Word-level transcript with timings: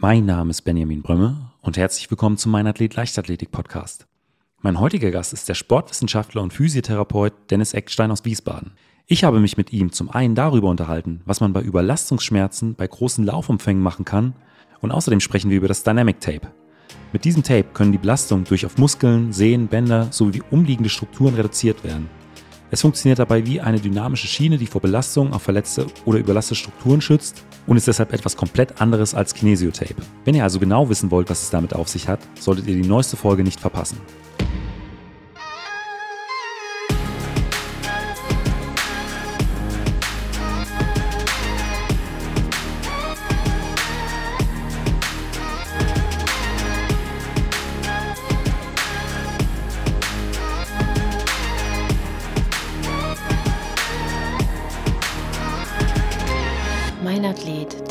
Mein 0.00 0.26
Name 0.26 0.50
ist 0.50 0.62
Benjamin 0.62 1.02
Brömme 1.02 1.50
und 1.60 1.76
herzlich 1.76 2.08
willkommen 2.08 2.36
zum 2.36 2.52
Mein 2.52 2.68
Athlet 2.68 2.94
Leichtathletik 2.94 3.50
Podcast. 3.50 4.06
Mein 4.60 4.78
heutiger 4.78 5.10
Gast 5.10 5.32
ist 5.32 5.48
der 5.48 5.54
Sportwissenschaftler 5.54 6.40
und 6.40 6.52
Physiotherapeut 6.52 7.32
Dennis 7.50 7.74
Eckstein 7.74 8.12
aus 8.12 8.24
Wiesbaden. 8.24 8.74
Ich 9.08 9.24
habe 9.24 9.40
mich 9.40 9.56
mit 9.56 9.72
ihm 9.72 9.90
zum 9.90 10.08
einen 10.08 10.36
darüber 10.36 10.68
unterhalten, 10.68 11.22
was 11.24 11.40
man 11.40 11.52
bei 11.52 11.62
Überlastungsschmerzen 11.62 12.76
bei 12.76 12.86
großen 12.86 13.26
Laufumfängen 13.26 13.82
machen 13.82 14.04
kann 14.04 14.34
und 14.80 14.92
außerdem 14.92 15.18
sprechen 15.18 15.50
wir 15.50 15.56
über 15.56 15.66
das 15.66 15.82
Dynamic 15.82 16.20
Tape. 16.20 16.46
Mit 17.12 17.24
diesem 17.24 17.42
Tape 17.42 17.66
können 17.74 17.90
die 17.90 17.98
Belastungen 17.98 18.44
durch 18.44 18.66
auf 18.66 18.78
Muskeln, 18.78 19.32
Sehnen, 19.32 19.66
Bänder 19.66 20.12
sowie 20.12 20.44
umliegende 20.52 20.90
Strukturen 20.90 21.34
reduziert 21.34 21.82
werden. 21.82 22.08
Es 22.70 22.82
funktioniert 22.82 23.18
dabei 23.18 23.46
wie 23.46 23.62
eine 23.62 23.80
dynamische 23.80 24.26
Schiene, 24.26 24.58
die 24.58 24.66
vor 24.66 24.82
Belastung 24.82 25.32
auf 25.32 25.42
verletzte 25.42 25.86
oder 26.04 26.18
überlastete 26.18 26.60
Strukturen 26.60 27.00
schützt 27.00 27.42
und 27.66 27.78
ist 27.78 27.86
deshalb 27.86 28.12
etwas 28.12 28.36
komplett 28.36 28.80
anderes 28.80 29.14
als 29.14 29.32
Kinesiotape. 29.32 30.02
Wenn 30.26 30.34
ihr 30.34 30.42
also 30.42 30.58
genau 30.58 30.90
wissen 30.90 31.10
wollt, 31.10 31.30
was 31.30 31.42
es 31.42 31.50
damit 31.50 31.74
auf 31.74 31.88
sich 31.88 32.08
hat, 32.08 32.20
solltet 32.38 32.66
ihr 32.66 32.74
die 32.74 32.88
neueste 32.88 33.16
Folge 33.16 33.42
nicht 33.42 33.58
verpassen. 33.58 33.98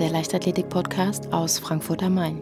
Leichtathletik-Podcast 0.10 1.34
aus 1.34 1.58
Frankfurt 1.58 2.04
am 2.04 2.14
Main. 2.14 2.40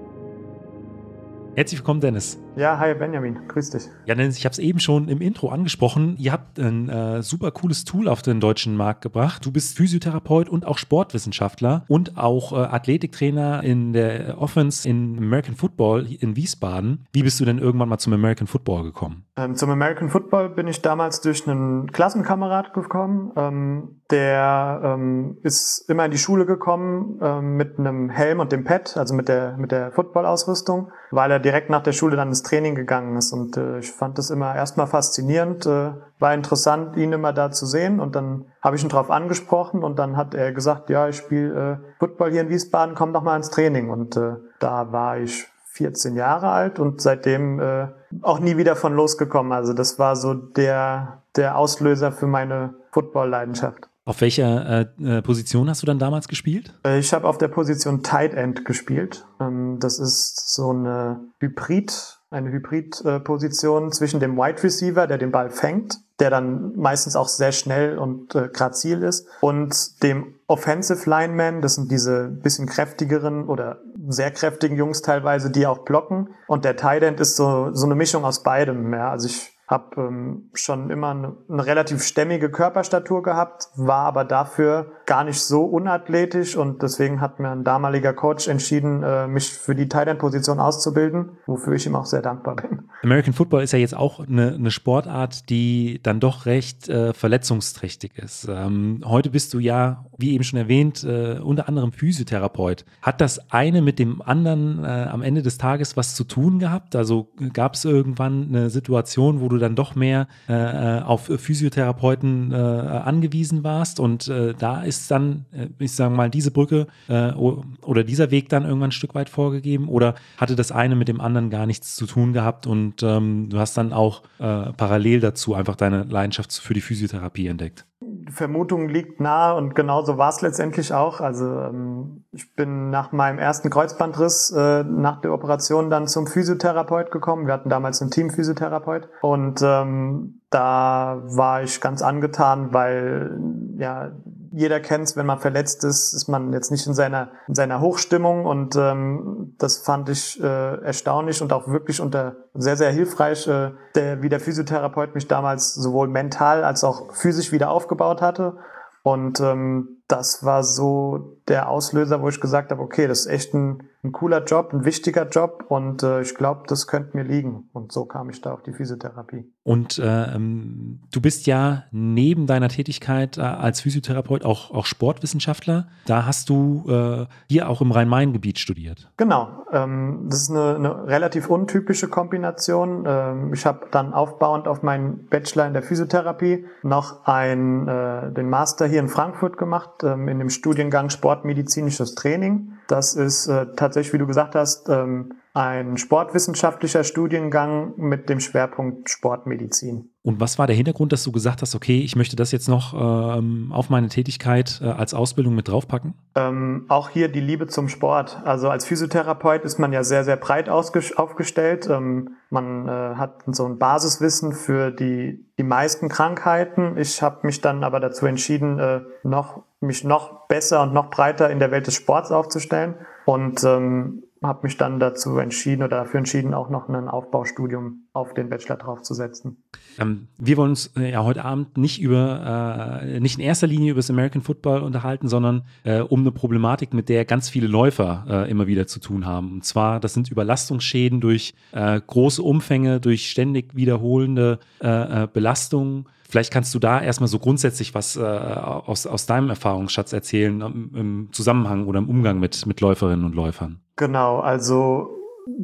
Herzlich 1.55 1.79
willkommen, 1.79 2.01
Dennis. 2.01 2.37
Ja, 2.57 2.79
hi 2.79 2.93
Benjamin, 2.93 3.49
grüß 3.49 3.71
dich. 3.71 3.89
Ja, 4.05 4.15
Dennis, 4.15 4.37
ich 4.37 4.45
habe 4.45 4.53
es 4.53 4.59
eben 4.59 4.79
schon 4.79 5.09
im 5.09 5.19
Intro 5.19 5.49
angesprochen. 5.49 6.15
Ihr 6.17 6.31
habt 6.31 6.57
ein 6.57 6.87
äh, 6.87 7.21
super 7.21 7.51
cooles 7.51 7.83
Tool 7.83 8.07
auf 8.07 8.21
den 8.21 8.39
deutschen 8.39 8.77
Markt 8.77 9.01
gebracht. 9.01 9.45
Du 9.45 9.51
bist 9.51 9.75
Physiotherapeut 9.75 10.47
und 10.47 10.65
auch 10.65 10.77
Sportwissenschaftler 10.77 11.83
und 11.89 12.17
auch 12.17 12.53
äh, 12.53 12.55
Athletiktrainer 12.55 13.61
in 13.61 13.91
der 13.91 14.37
Offense 14.39 14.87
in 14.87 15.17
American 15.17 15.55
Football 15.55 16.07
in 16.07 16.37
Wiesbaden. 16.37 17.05
Wie 17.11 17.23
bist 17.23 17.41
du 17.41 17.45
denn 17.45 17.59
irgendwann 17.59 17.89
mal 17.89 17.97
zum 17.97 18.13
American 18.13 18.47
Football 18.47 18.83
gekommen? 18.83 19.25
Ähm, 19.35 19.55
zum 19.55 19.69
American 19.69 20.09
Football 20.09 20.49
bin 20.49 20.67
ich 20.67 20.81
damals 20.81 21.19
durch 21.19 21.45
einen 21.45 21.91
Klassenkamerad 21.91 22.73
gekommen. 22.73 23.33
Ähm, 23.35 24.01
der 24.11 24.81
ähm, 24.81 25.39
ist 25.43 25.89
immer 25.89 26.05
in 26.05 26.11
die 26.11 26.17
Schule 26.17 26.45
gekommen 26.45 27.19
ähm, 27.21 27.57
mit 27.57 27.77
einem 27.79 28.09
Helm 28.09 28.39
und 28.39 28.53
dem 28.53 28.63
Pad, 28.63 28.95
also 28.95 29.13
mit 29.13 29.27
der, 29.27 29.57
mit 29.57 29.71
der 29.71 29.91
Football-Ausrüstung, 29.91 30.91
weil 31.11 31.31
er 31.31 31.39
direkt 31.39 31.69
nach 31.69 31.83
der 31.83 31.91
Schule 31.91 32.15
dann 32.15 32.29
ins 32.29 32.43
Training 32.45 32.75
gegangen 32.75 33.17
ist. 33.17 33.33
Und 33.33 33.57
äh, 33.57 33.79
ich 33.79 33.91
fand 33.91 34.17
das 34.17 34.29
immer 34.29 34.55
erstmal 34.55 34.87
faszinierend, 34.87 35.65
äh, 35.65 35.91
war 36.19 36.33
interessant, 36.33 36.95
ihn 36.95 37.11
immer 37.11 37.33
da 37.33 37.51
zu 37.51 37.65
sehen. 37.65 37.99
Und 37.99 38.15
dann 38.15 38.45
habe 38.61 38.75
ich 38.75 38.83
ihn 38.83 38.89
drauf 38.89 39.11
angesprochen 39.11 39.83
und 39.83 39.99
dann 39.99 40.15
hat 40.15 40.33
er 40.33 40.53
gesagt, 40.53 40.89
ja, 40.89 41.09
ich 41.09 41.17
spiele 41.17 41.79
äh, 41.81 41.99
Football 41.99 42.31
hier 42.31 42.41
in 42.41 42.49
Wiesbaden, 42.49 42.95
komm 42.95 43.13
doch 43.13 43.23
mal 43.23 43.35
ins 43.35 43.49
Training. 43.49 43.89
Und 43.89 44.15
äh, 44.15 44.35
da 44.59 44.91
war 44.91 45.17
ich 45.17 45.47
14 45.75 46.15
Jahre 46.15 46.49
alt 46.49 46.79
und 46.79 47.01
seitdem 47.01 47.59
äh, 47.59 47.87
auch 48.21 48.39
nie 48.39 48.55
wieder 48.55 48.77
von 48.77 48.93
losgekommen. 48.93 49.51
Also 49.51 49.73
das 49.73 49.99
war 49.99 50.15
so 50.15 50.33
der, 50.33 51.23
der 51.35 51.57
Auslöser 51.57 52.13
für 52.13 52.27
meine 52.27 52.75
Football-Leidenschaft. 52.91 53.89
Auf 54.07 54.21
welcher 54.21 54.87
äh, 54.99 55.17
äh, 55.17 55.21
Position 55.23 55.67
hast 55.67 55.81
du 55.81 55.87
dann 55.87 55.97
damals 55.97 56.27
gespielt? 56.27 56.75
Äh, 56.85 56.99
ich 56.99 57.11
habe 57.11 57.27
auf 57.27 57.39
der 57.39 57.47
Position 57.47 58.03
Tight 58.03 58.35
End 58.35 58.63
gespielt. 58.63 59.25
Ähm, 59.41 59.77
das 59.79 59.97
ist 59.97 60.53
so 60.53 60.69
eine 60.69 61.21
Hybrid, 61.39 62.19
eine 62.35 62.51
Hybrid-Position 62.51 63.91
zwischen 63.91 64.19
dem 64.19 64.37
Wide 64.37 64.61
Receiver, 64.61 65.07
der 65.07 65.17
den 65.17 65.31
Ball 65.31 65.49
fängt, 65.49 65.97
der 66.19 66.29
dann 66.29 66.75
meistens 66.75 67.15
auch 67.15 67.27
sehr 67.27 67.51
schnell 67.51 67.97
und 67.97 68.35
äh, 68.35 68.49
grazil 68.51 69.03
ist, 69.03 69.27
und 69.41 70.03
dem 70.03 70.35
Offensive 70.47 71.09
Lineman, 71.09 71.61
das 71.61 71.75
sind 71.75 71.89
diese 71.89 72.27
bisschen 72.27 72.67
kräftigeren 72.67 73.47
oder 73.47 73.79
sehr 74.07 74.31
kräftigen 74.31 74.77
Jungs 74.77 75.01
teilweise, 75.01 75.49
die 75.49 75.65
auch 75.65 75.79
blocken. 75.79 76.29
Und 76.47 76.65
der 76.65 76.75
Tight 76.75 77.01
End 77.01 77.19
ist 77.19 77.35
so, 77.35 77.73
so 77.73 77.85
eine 77.85 77.95
Mischung 77.95 78.23
aus 78.25 78.43
beidem. 78.43 78.93
Ja. 78.93 79.09
Also 79.09 79.27
ich 79.27 79.54
habe 79.67 80.01
ähm, 80.01 80.49
schon 80.53 80.91
immer 80.91 81.09
eine, 81.09 81.35
eine, 81.49 81.65
relativ 81.65 82.03
stämmige 82.03 82.51
Körperstatur 82.51 83.23
gehabt, 83.23 83.69
war 83.75 84.05
aber 84.05 84.23
dafür 84.23 84.91
gar 85.07 85.23
nicht 85.23 85.41
so 85.41 85.63
unathletisch 85.63 86.55
und 86.55 86.83
deswegen 86.83 87.19
hat 87.19 87.39
mir 87.39 87.49
ein 87.49 87.63
damaliger 87.63 88.13
Coach 88.13 88.47
entschieden, 88.47 89.01
äh, 89.01 89.27
mich 89.27 89.51
für 89.51 89.73
die 89.73 89.89
Thailand-Position 89.89 90.59
auszubilden, 90.59 91.37
wofür 91.47 91.73
ich 91.73 91.85
ihm 91.87 91.95
auch 91.95 92.05
sehr 92.05 92.21
dankbar 92.21 92.57
bin. 92.57 92.89
American 93.01 93.33
Football 93.33 93.63
ist 93.63 93.71
ja 93.71 93.79
jetzt 93.79 93.95
auch 93.95 94.19
eine, 94.19 94.53
eine 94.53 94.71
Sportart, 94.71 95.49
die 95.49 95.99
dann 96.01 96.19
doch 96.19 96.45
recht 96.45 96.87
äh, 96.89 97.13
verletzungsträchtig 97.13 98.17
ist. 98.17 98.47
Ähm, 98.49 99.01
heute 99.05 99.29
bist 99.29 99.53
du 99.53 99.59
ja, 99.59 100.05
wie 100.17 100.33
eben 100.33 100.43
schon 100.43 100.59
erwähnt, 100.59 101.03
äh, 101.03 101.39
unter 101.39 101.67
anderem 101.67 101.91
Physiotherapeut. 101.91 102.85
Hat 103.01 103.21
das 103.21 103.51
eine 103.51 103.81
mit 103.81 103.99
dem 103.99 104.21
anderen 104.21 104.83
äh, 104.83 104.87
am 104.87 105.21
Ende 105.21 105.41
des 105.41 105.57
Tages 105.57 105.97
was 105.97 106.15
zu 106.15 106.23
tun 106.23 106.59
gehabt? 106.59 106.95
Also 106.95 107.29
gab 107.53 107.75
es 107.75 107.85
irgendwann 107.85 108.47
eine 108.49 108.69
Situation, 108.69 109.41
wo 109.41 109.49
du 109.49 109.54
du 109.55 109.59
dann 109.59 109.75
doch 109.75 109.95
mehr 109.95 110.27
äh, 110.47 110.99
auf 110.99 111.25
Physiotherapeuten 111.25 112.51
äh, 112.51 112.55
angewiesen 112.55 113.63
warst 113.63 113.99
und 113.99 114.27
äh, 114.27 114.53
da 114.57 114.83
ist 114.83 115.09
dann, 115.09 115.45
äh, 115.51 115.67
ich 115.79 115.93
sage 115.93 116.13
mal, 116.13 116.29
diese 116.29 116.51
Brücke 116.51 116.87
äh, 117.07 117.31
oder 117.31 118.03
dieser 118.03 118.31
Weg 118.31 118.49
dann 118.49 118.63
irgendwann 118.63 118.89
ein 118.89 118.91
Stück 118.91 119.15
weit 119.15 119.29
vorgegeben 119.29 119.87
oder 119.87 120.15
hatte 120.37 120.55
das 120.55 120.71
eine 120.71 120.95
mit 120.95 121.07
dem 121.07 121.21
anderen 121.21 121.49
gar 121.49 121.65
nichts 121.65 121.95
zu 121.95 122.05
tun 122.05 122.33
gehabt 122.33 122.67
und 122.67 123.01
ähm, 123.03 123.49
du 123.49 123.59
hast 123.59 123.77
dann 123.77 123.93
auch 123.93 124.21
äh, 124.39 124.71
parallel 124.73 125.19
dazu 125.19 125.55
einfach 125.55 125.75
deine 125.75 126.03
Leidenschaft 126.03 126.53
für 126.53 126.73
die 126.73 126.81
Physiotherapie 126.81 127.47
entdeckt? 127.47 127.85
Vermutung 128.29 128.89
liegt 128.89 129.19
nahe 129.19 129.55
und 129.55 129.73
genauso 129.73 130.17
war 130.17 130.29
es 130.29 130.41
letztendlich 130.41 130.93
auch. 130.93 131.21
Also 131.21 131.45
ähm, 131.45 132.25
ich 132.31 132.53
bin 132.53 132.89
nach 132.89 133.11
meinem 133.11 133.39
ersten 133.39 133.69
Kreuzbandriss 133.69 134.51
äh, 134.51 134.83
nach 134.83 135.21
der 135.21 135.33
Operation 135.33 135.89
dann 135.89 136.07
zum 136.07 136.27
Physiotherapeut 136.27 137.09
gekommen. 137.11 137.47
Wir 137.47 137.53
hatten 137.53 137.69
damals 137.69 138.01
einen 138.01 138.11
Team-Physiotherapeut 138.11 139.09
und 139.21 139.61
ähm, 139.63 140.41
da 140.49 141.21
war 141.25 141.63
ich 141.63 141.81
ganz 141.81 142.01
angetan, 142.01 142.73
weil 142.73 143.39
ja 143.77 144.11
jeder 144.55 144.79
kennt's, 144.79 145.17
wenn 145.17 145.25
man 145.25 145.39
verletzt 145.39 145.83
ist, 145.83 146.13
ist 146.13 146.29
man 146.29 146.53
jetzt 146.53 146.71
nicht 146.71 146.87
in 146.87 146.93
seiner 146.93 147.31
in 147.47 147.55
seiner 147.55 147.81
Hochstimmung. 147.81 148.45
Und 148.45 148.75
ähm, 148.77 149.53
das 149.57 149.79
fand 149.79 150.07
ich 150.07 150.41
äh, 150.41 150.81
erstaunlich 150.81 151.41
und 151.41 151.51
auch 151.51 151.67
wirklich 151.67 151.99
unter 151.99 152.37
sehr 152.53 152.77
sehr 152.77 152.91
hilfreich, 152.91 153.47
äh, 153.47 153.71
der 153.95 154.21
wie 154.21 154.29
der 154.29 154.39
Physiotherapeut 154.39 155.13
mich 155.13 155.27
damals 155.27 155.73
sowohl 155.73 156.07
mental 156.07 156.63
als 156.63 156.85
auch 156.85 157.11
physisch 157.13 157.51
wieder 157.51 157.69
aufgebaut 157.69 158.21
hatte. 158.21 158.57
Und 159.03 159.39
ähm, 159.41 160.01
das 160.07 160.43
war 160.43 160.63
so 160.63 161.37
der 161.47 161.69
Auslöser, 161.69 162.21
wo 162.21 162.29
ich 162.29 162.39
gesagt 162.39 162.71
habe, 162.71 162.81
okay, 162.81 163.07
das 163.07 163.21
ist 163.21 163.27
echt 163.27 163.53
ein 163.53 163.89
ein 164.05 164.11
cooler 164.11 164.43
Job, 164.43 164.71
ein 164.73 164.85
wichtiger 164.85 165.27
Job 165.27 165.65
und 165.67 166.03
äh, 166.03 166.21
ich 166.21 166.35
glaube, 166.35 166.63
das 166.67 166.87
könnte 166.87 167.17
mir 167.17 167.23
liegen. 167.23 167.69
Und 167.73 167.91
so 167.91 168.05
kam 168.05 168.29
ich 168.29 168.41
da 168.41 168.53
auf 168.53 168.61
die 168.61 168.73
Physiotherapie. 168.73 169.51
Und 169.63 169.97
äh, 169.97 170.35
ähm, 170.35 171.01
du 171.11 171.21
bist 171.21 171.47
ja 171.47 171.85
neben 171.91 172.45
deiner 172.45 172.69
Tätigkeit 172.69 173.37
äh, 173.37 173.41
als 173.41 173.81
Physiotherapeut 173.81 174.45
auch, 174.45 174.71
auch 174.71 174.85
Sportwissenschaftler. 174.85 175.87
Da 176.05 176.25
hast 176.25 176.49
du 176.49 176.85
äh, 176.87 177.25
hier 177.49 177.67
auch 177.67 177.81
im 177.81 177.91
Rhein-Main-Gebiet 177.91 178.59
studiert. 178.59 179.09
Genau. 179.17 179.65
Ähm, 179.71 180.27
das 180.29 180.43
ist 180.43 180.51
eine, 180.51 180.75
eine, 180.75 181.07
relativ 181.07 181.49
untypische 181.49 182.07
Kombination. 182.07 183.05
Ähm, 183.07 183.53
ich 183.53 183.65
habe 183.65 183.87
dann 183.89 184.13
aufbauend 184.13 184.67
auf 184.67 184.83
meinen 184.83 185.25
Bachelor 185.27 185.65
in 185.65 185.73
der 185.73 185.81
Physiotherapie 185.81 186.65
noch 186.83 187.25
ein, 187.25 187.87
äh, 187.87 188.31
den 188.31 188.49
Master 188.49 188.85
hier 188.85 188.99
in 188.99 189.07
Frankfurt 189.07 189.57
gemacht, 189.57 190.03
ähm, 190.03 190.27
in 190.27 190.37
dem 190.37 190.49
Studiengang 190.49 191.09
Sportmedizinisches 191.09 192.13
Training. 192.13 192.74
Das 192.87 193.15
ist 193.15 193.47
äh, 193.47 193.67
tatsächlich, 193.75 194.13
wie 194.13 194.17
du 194.19 194.27
gesagt 194.27 194.55
hast, 194.55 194.89
ähm, 194.89 195.33
ein 195.55 195.97
sportwissenschaftlicher 195.97 197.05
Studiengang 197.05 197.93
mit 197.95 198.27
dem 198.27 198.41
Schwerpunkt 198.41 199.09
Sportmedizin. 199.09 200.09
Und 200.21 200.41
was 200.41 200.59
war 200.59 200.67
der 200.67 200.75
Hintergrund, 200.75 201.13
dass 201.13 201.23
du 201.23 201.31
gesagt 201.31 201.61
hast, 201.61 201.75
okay, 201.75 202.01
ich 202.01 202.17
möchte 202.17 202.35
das 202.35 202.51
jetzt 202.51 202.67
noch 202.67 202.93
ähm, 202.93 203.71
auf 203.71 203.89
meine 203.89 204.09
Tätigkeit 204.09 204.81
äh, 204.83 204.87
als 204.87 205.13
Ausbildung 205.13 205.55
mit 205.55 205.69
draufpacken? 205.69 206.13
Ähm, 206.35 206.85
auch 206.89 207.09
hier 207.09 207.29
die 207.29 207.39
Liebe 207.39 207.67
zum 207.67 207.87
Sport. 207.87 208.41
Also 208.43 208.69
als 208.69 208.83
Physiotherapeut 208.85 209.63
ist 209.63 209.79
man 209.79 209.93
ja 209.93 210.03
sehr, 210.03 210.25
sehr 210.25 210.35
breit 210.35 210.67
aufgestellt. 210.67 211.87
Ähm, 211.89 212.31
man 212.49 212.89
äh, 212.89 213.15
hat 213.15 213.43
so 213.47 213.65
ein 213.65 213.77
Basiswissen 213.77 214.51
für 214.51 214.91
die, 214.91 215.45
die 215.57 215.63
meisten 215.63 216.09
Krankheiten. 216.09 216.97
Ich 216.97 217.21
habe 217.21 217.47
mich 217.47 217.61
dann 217.61 217.85
aber 217.85 218.01
dazu 218.01 218.25
entschieden, 218.25 218.77
äh, 218.79 219.01
noch, 219.23 219.63
mich 219.85 220.03
noch 220.03 220.47
besser 220.47 220.83
und 220.83 220.93
noch 220.93 221.09
breiter 221.09 221.49
in 221.49 221.59
der 221.59 221.71
Welt 221.71 221.87
des 221.87 221.95
Sports 221.95 222.31
aufzustellen. 222.31 222.95
Und 223.25 223.63
ähm, 223.63 224.23
habe 224.47 224.59
mich 224.63 224.77
dann 224.77 224.99
dazu 224.99 225.37
entschieden 225.37 225.83
oder 225.83 225.97
dafür 225.97 226.19
entschieden, 226.19 226.53
auch 226.53 226.69
noch 226.69 226.89
ein 226.89 227.07
Aufbaustudium 227.07 228.05
auf 228.13 228.33
den 228.33 228.49
Bachelor 228.49 228.77
draufzusetzen. 228.77 229.57
Ähm, 229.99 230.27
wir 230.37 230.57
wollen 230.57 230.71
uns 230.71 230.91
äh, 230.97 231.11
ja 231.11 231.23
heute 231.23 231.45
Abend 231.45 231.77
nicht 231.77 232.01
über, 232.01 233.01
äh, 233.01 233.19
nicht 233.19 233.37
in 233.37 233.43
erster 233.43 233.67
Linie 233.67 233.91
über 233.91 233.99
das 233.99 234.09
American 234.09 234.41
Football 234.41 234.81
unterhalten, 234.81 235.27
sondern 235.27 235.63
äh, 235.83 235.99
um 236.01 236.21
eine 236.21 236.31
Problematik, 236.31 236.93
mit 236.93 237.09
der 237.09 237.25
ganz 237.25 237.49
viele 237.49 237.67
Läufer 237.67 238.25
äh, 238.27 238.51
immer 238.51 238.67
wieder 238.67 238.87
zu 238.87 238.99
tun 238.99 239.25
haben. 239.25 239.53
Und 239.53 239.65
zwar, 239.65 239.99
das 239.99 240.13
sind 240.13 240.29
Überlastungsschäden 240.29 241.21
durch 241.21 241.53
äh, 241.71 241.99
große 242.05 242.41
Umfänge, 242.41 242.99
durch 242.99 243.29
ständig 243.29 243.75
wiederholende 243.75 244.59
äh, 244.79 245.27
Belastungen. 245.31 246.05
Vielleicht 246.35 246.51
kannst 246.51 246.75
du 246.75 246.79
da 246.79 247.01
erstmal 247.01 247.29
so 247.29 247.39
grundsätzlich 247.39 247.95
was 247.95 248.17
aus, 248.17 249.07
aus 249.07 249.25
deinem 249.25 249.49
Erfahrungsschatz 249.49 250.11
erzählen 250.11 250.59
im, 250.59 250.91
im 250.93 251.29
Zusammenhang 251.31 251.87
oder 251.87 251.99
im 251.99 252.09
Umgang 252.09 252.41
mit, 252.41 252.65
mit 252.65 252.81
Läuferinnen 252.81 253.23
und 253.23 253.35
Läufern. 253.35 253.79
Genau, 253.95 254.41
also 254.41 255.15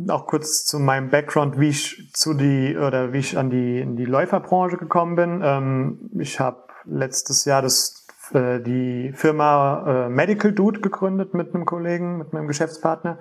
auch 0.08 0.28
kurz 0.28 0.64
zu 0.64 0.80
meinem 0.80 1.10
Background, 1.10 1.60
wie 1.60 1.68
ich 1.68 2.10
zu 2.14 2.34
die 2.34 2.78
oder 2.78 3.12
wie 3.12 3.18
ich 3.18 3.38
an 3.38 3.50
die 3.50 3.82
in 3.82 3.98
die 3.98 4.06
Läuferbranche 4.06 4.78
gekommen 4.78 5.18
bin. 5.18 5.42
Ähm, 5.44 6.10
ich 6.18 6.40
habe 6.40 6.64
letztes 6.86 7.44
Jahr 7.44 7.62
das 7.62 8.08
äh, 8.34 8.62
die 8.62 9.12
Firma 9.14 10.06
äh, 10.06 10.10
Medical 10.10 10.54
Dude 10.54 10.80
gegründet 10.80 11.34
mit 11.34 11.54
einem 11.54 11.66
Kollegen, 11.66 12.18
mit 12.18 12.32
meinem 12.32 12.48
Geschäftspartner. 12.48 13.20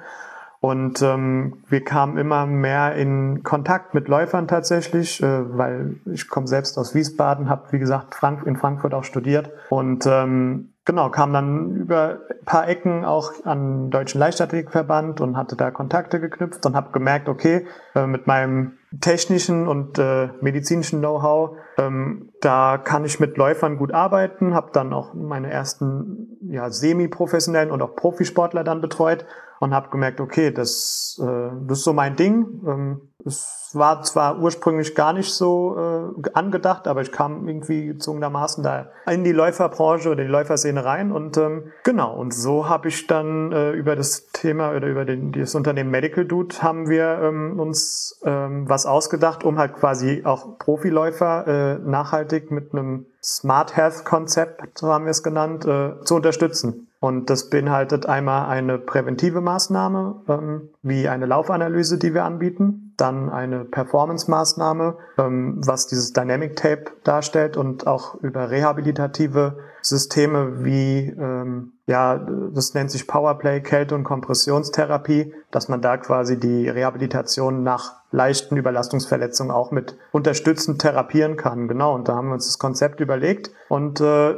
Und 0.60 1.00
ähm, 1.00 1.64
wir 1.68 1.82
kamen 1.82 2.18
immer 2.18 2.44
mehr 2.44 2.94
in 2.94 3.42
Kontakt 3.42 3.94
mit 3.94 4.08
Läufern 4.08 4.46
tatsächlich, 4.46 5.22
äh, 5.22 5.56
weil 5.56 5.96
ich 6.04 6.28
komme 6.28 6.46
selbst 6.46 6.76
aus 6.76 6.94
Wiesbaden, 6.94 7.48
habe 7.48 7.72
wie 7.72 7.78
gesagt 7.78 8.14
Frank 8.14 8.46
in 8.46 8.56
Frankfurt 8.56 8.92
auch 8.92 9.04
studiert. 9.04 9.50
Und 9.70 10.06
ähm, 10.06 10.74
genau, 10.84 11.08
kam 11.08 11.32
dann 11.32 11.76
über 11.76 12.18
ein 12.28 12.44
paar 12.44 12.68
Ecken 12.68 13.06
auch 13.06 13.32
an 13.46 13.84
den 13.84 13.90
Deutschen 13.90 14.18
Leichtathletikverband 14.20 15.22
und 15.22 15.38
hatte 15.38 15.56
da 15.56 15.70
Kontakte 15.70 16.20
geknüpft 16.20 16.66
und 16.66 16.76
habe 16.76 16.92
gemerkt, 16.92 17.30
okay, 17.30 17.66
äh, 17.94 18.06
mit 18.06 18.26
meinem 18.26 18.72
technischen 19.00 19.66
und 19.66 19.98
äh, 19.98 20.28
medizinischen 20.42 20.98
Know-how, 20.98 21.56
ähm, 21.78 22.32
da 22.42 22.76
kann 22.76 23.06
ich 23.06 23.18
mit 23.18 23.38
Läufern 23.38 23.78
gut 23.78 23.94
arbeiten, 23.94 24.52
habe 24.52 24.72
dann 24.74 24.92
auch 24.92 25.14
meine 25.14 25.50
ersten 25.50 26.36
ja, 26.42 26.68
semi-professionellen 26.68 27.70
und 27.70 27.80
auch 27.80 27.96
Profisportler 27.96 28.62
dann 28.62 28.82
betreut 28.82 29.24
und 29.60 29.74
habe 29.74 29.90
gemerkt, 29.90 30.20
okay, 30.20 30.50
das, 30.50 31.20
äh, 31.22 31.50
das 31.68 31.78
ist 31.78 31.84
so 31.84 31.92
mein 31.92 32.16
Ding. 32.16 32.62
Ähm, 32.66 33.00
es 33.26 33.70
war 33.74 34.02
zwar 34.02 34.40
ursprünglich 34.40 34.94
gar 34.94 35.12
nicht 35.12 35.32
so 35.32 35.76
äh, 35.76 36.30
angedacht, 36.32 36.88
aber 36.88 37.02
ich 37.02 37.12
kam 37.12 37.46
irgendwie 37.46 37.88
gezwungenermaßen 37.88 38.64
da 38.64 38.88
in 39.06 39.22
die 39.22 39.32
Läuferbranche 39.32 40.08
oder 40.08 40.24
die 40.24 40.30
Läuferszene 40.30 40.82
rein 40.82 41.12
und 41.12 41.36
ähm, 41.36 41.70
genau, 41.84 42.16
und 42.16 42.32
so 42.32 42.70
habe 42.70 42.88
ich 42.88 43.06
dann 43.06 43.52
äh, 43.52 43.72
über 43.72 43.96
das 43.96 44.28
Thema 44.32 44.74
oder 44.74 44.88
über 44.88 45.04
den, 45.04 45.30
das 45.32 45.54
Unternehmen 45.54 45.90
Medical 45.90 46.24
Dude 46.24 46.56
haben 46.62 46.88
wir 46.88 47.20
ähm, 47.22 47.60
uns 47.60 48.18
ähm, 48.24 48.66
was 48.66 48.86
ausgedacht, 48.86 49.44
um 49.44 49.58
halt 49.58 49.74
quasi 49.74 50.22
auch 50.24 50.58
Profiläufer 50.58 51.46
äh, 51.46 51.78
nachhaltig 51.78 52.50
mit 52.50 52.72
einem 52.72 53.04
Smart 53.22 53.76
Health 53.76 54.06
Konzept, 54.06 54.78
so 54.78 54.88
haben 54.88 55.04
wir 55.04 55.10
es 55.10 55.22
genannt, 55.22 55.66
äh, 55.66 56.02
zu 56.04 56.16
unterstützen. 56.16 56.89
Und 57.00 57.30
das 57.30 57.48
beinhaltet 57.48 58.04
einmal 58.04 58.50
eine 58.50 58.78
präventive 58.78 59.40
Maßnahme, 59.40 60.22
ähm, 60.28 60.68
wie 60.82 61.08
eine 61.08 61.24
Laufanalyse, 61.24 61.96
die 61.96 62.12
wir 62.12 62.24
anbieten, 62.24 62.92
dann 62.98 63.30
eine 63.30 63.64
Performance-Maßnahme, 63.64 64.98
ähm, 65.16 65.60
was 65.64 65.86
dieses 65.86 66.12
Dynamic 66.12 66.56
Tape 66.56 66.84
darstellt 67.02 67.56
und 67.56 67.86
auch 67.86 68.16
über 68.16 68.50
rehabilitative 68.50 69.56
Systeme 69.80 70.62
wie, 70.62 71.08
ähm, 71.18 71.72
ja, 71.86 72.18
das 72.52 72.74
nennt 72.74 72.90
sich 72.90 73.06
Powerplay, 73.06 73.62
Kälte- 73.62 73.94
und 73.94 74.04
Kompressionstherapie, 74.04 75.32
dass 75.50 75.70
man 75.70 75.80
da 75.80 75.96
quasi 75.96 76.38
die 76.38 76.68
Rehabilitation 76.68 77.62
nach 77.62 77.94
leichten 78.12 78.58
Überlastungsverletzungen 78.58 79.52
auch 79.52 79.70
mit 79.70 79.96
unterstützend 80.12 80.82
therapieren 80.82 81.36
kann. 81.36 81.66
Genau, 81.66 81.94
und 81.94 82.08
da 82.08 82.16
haben 82.16 82.28
wir 82.28 82.34
uns 82.34 82.46
das 82.46 82.58
Konzept 82.58 83.00
überlegt 83.00 83.50
und 83.70 84.02
äh, 84.02 84.34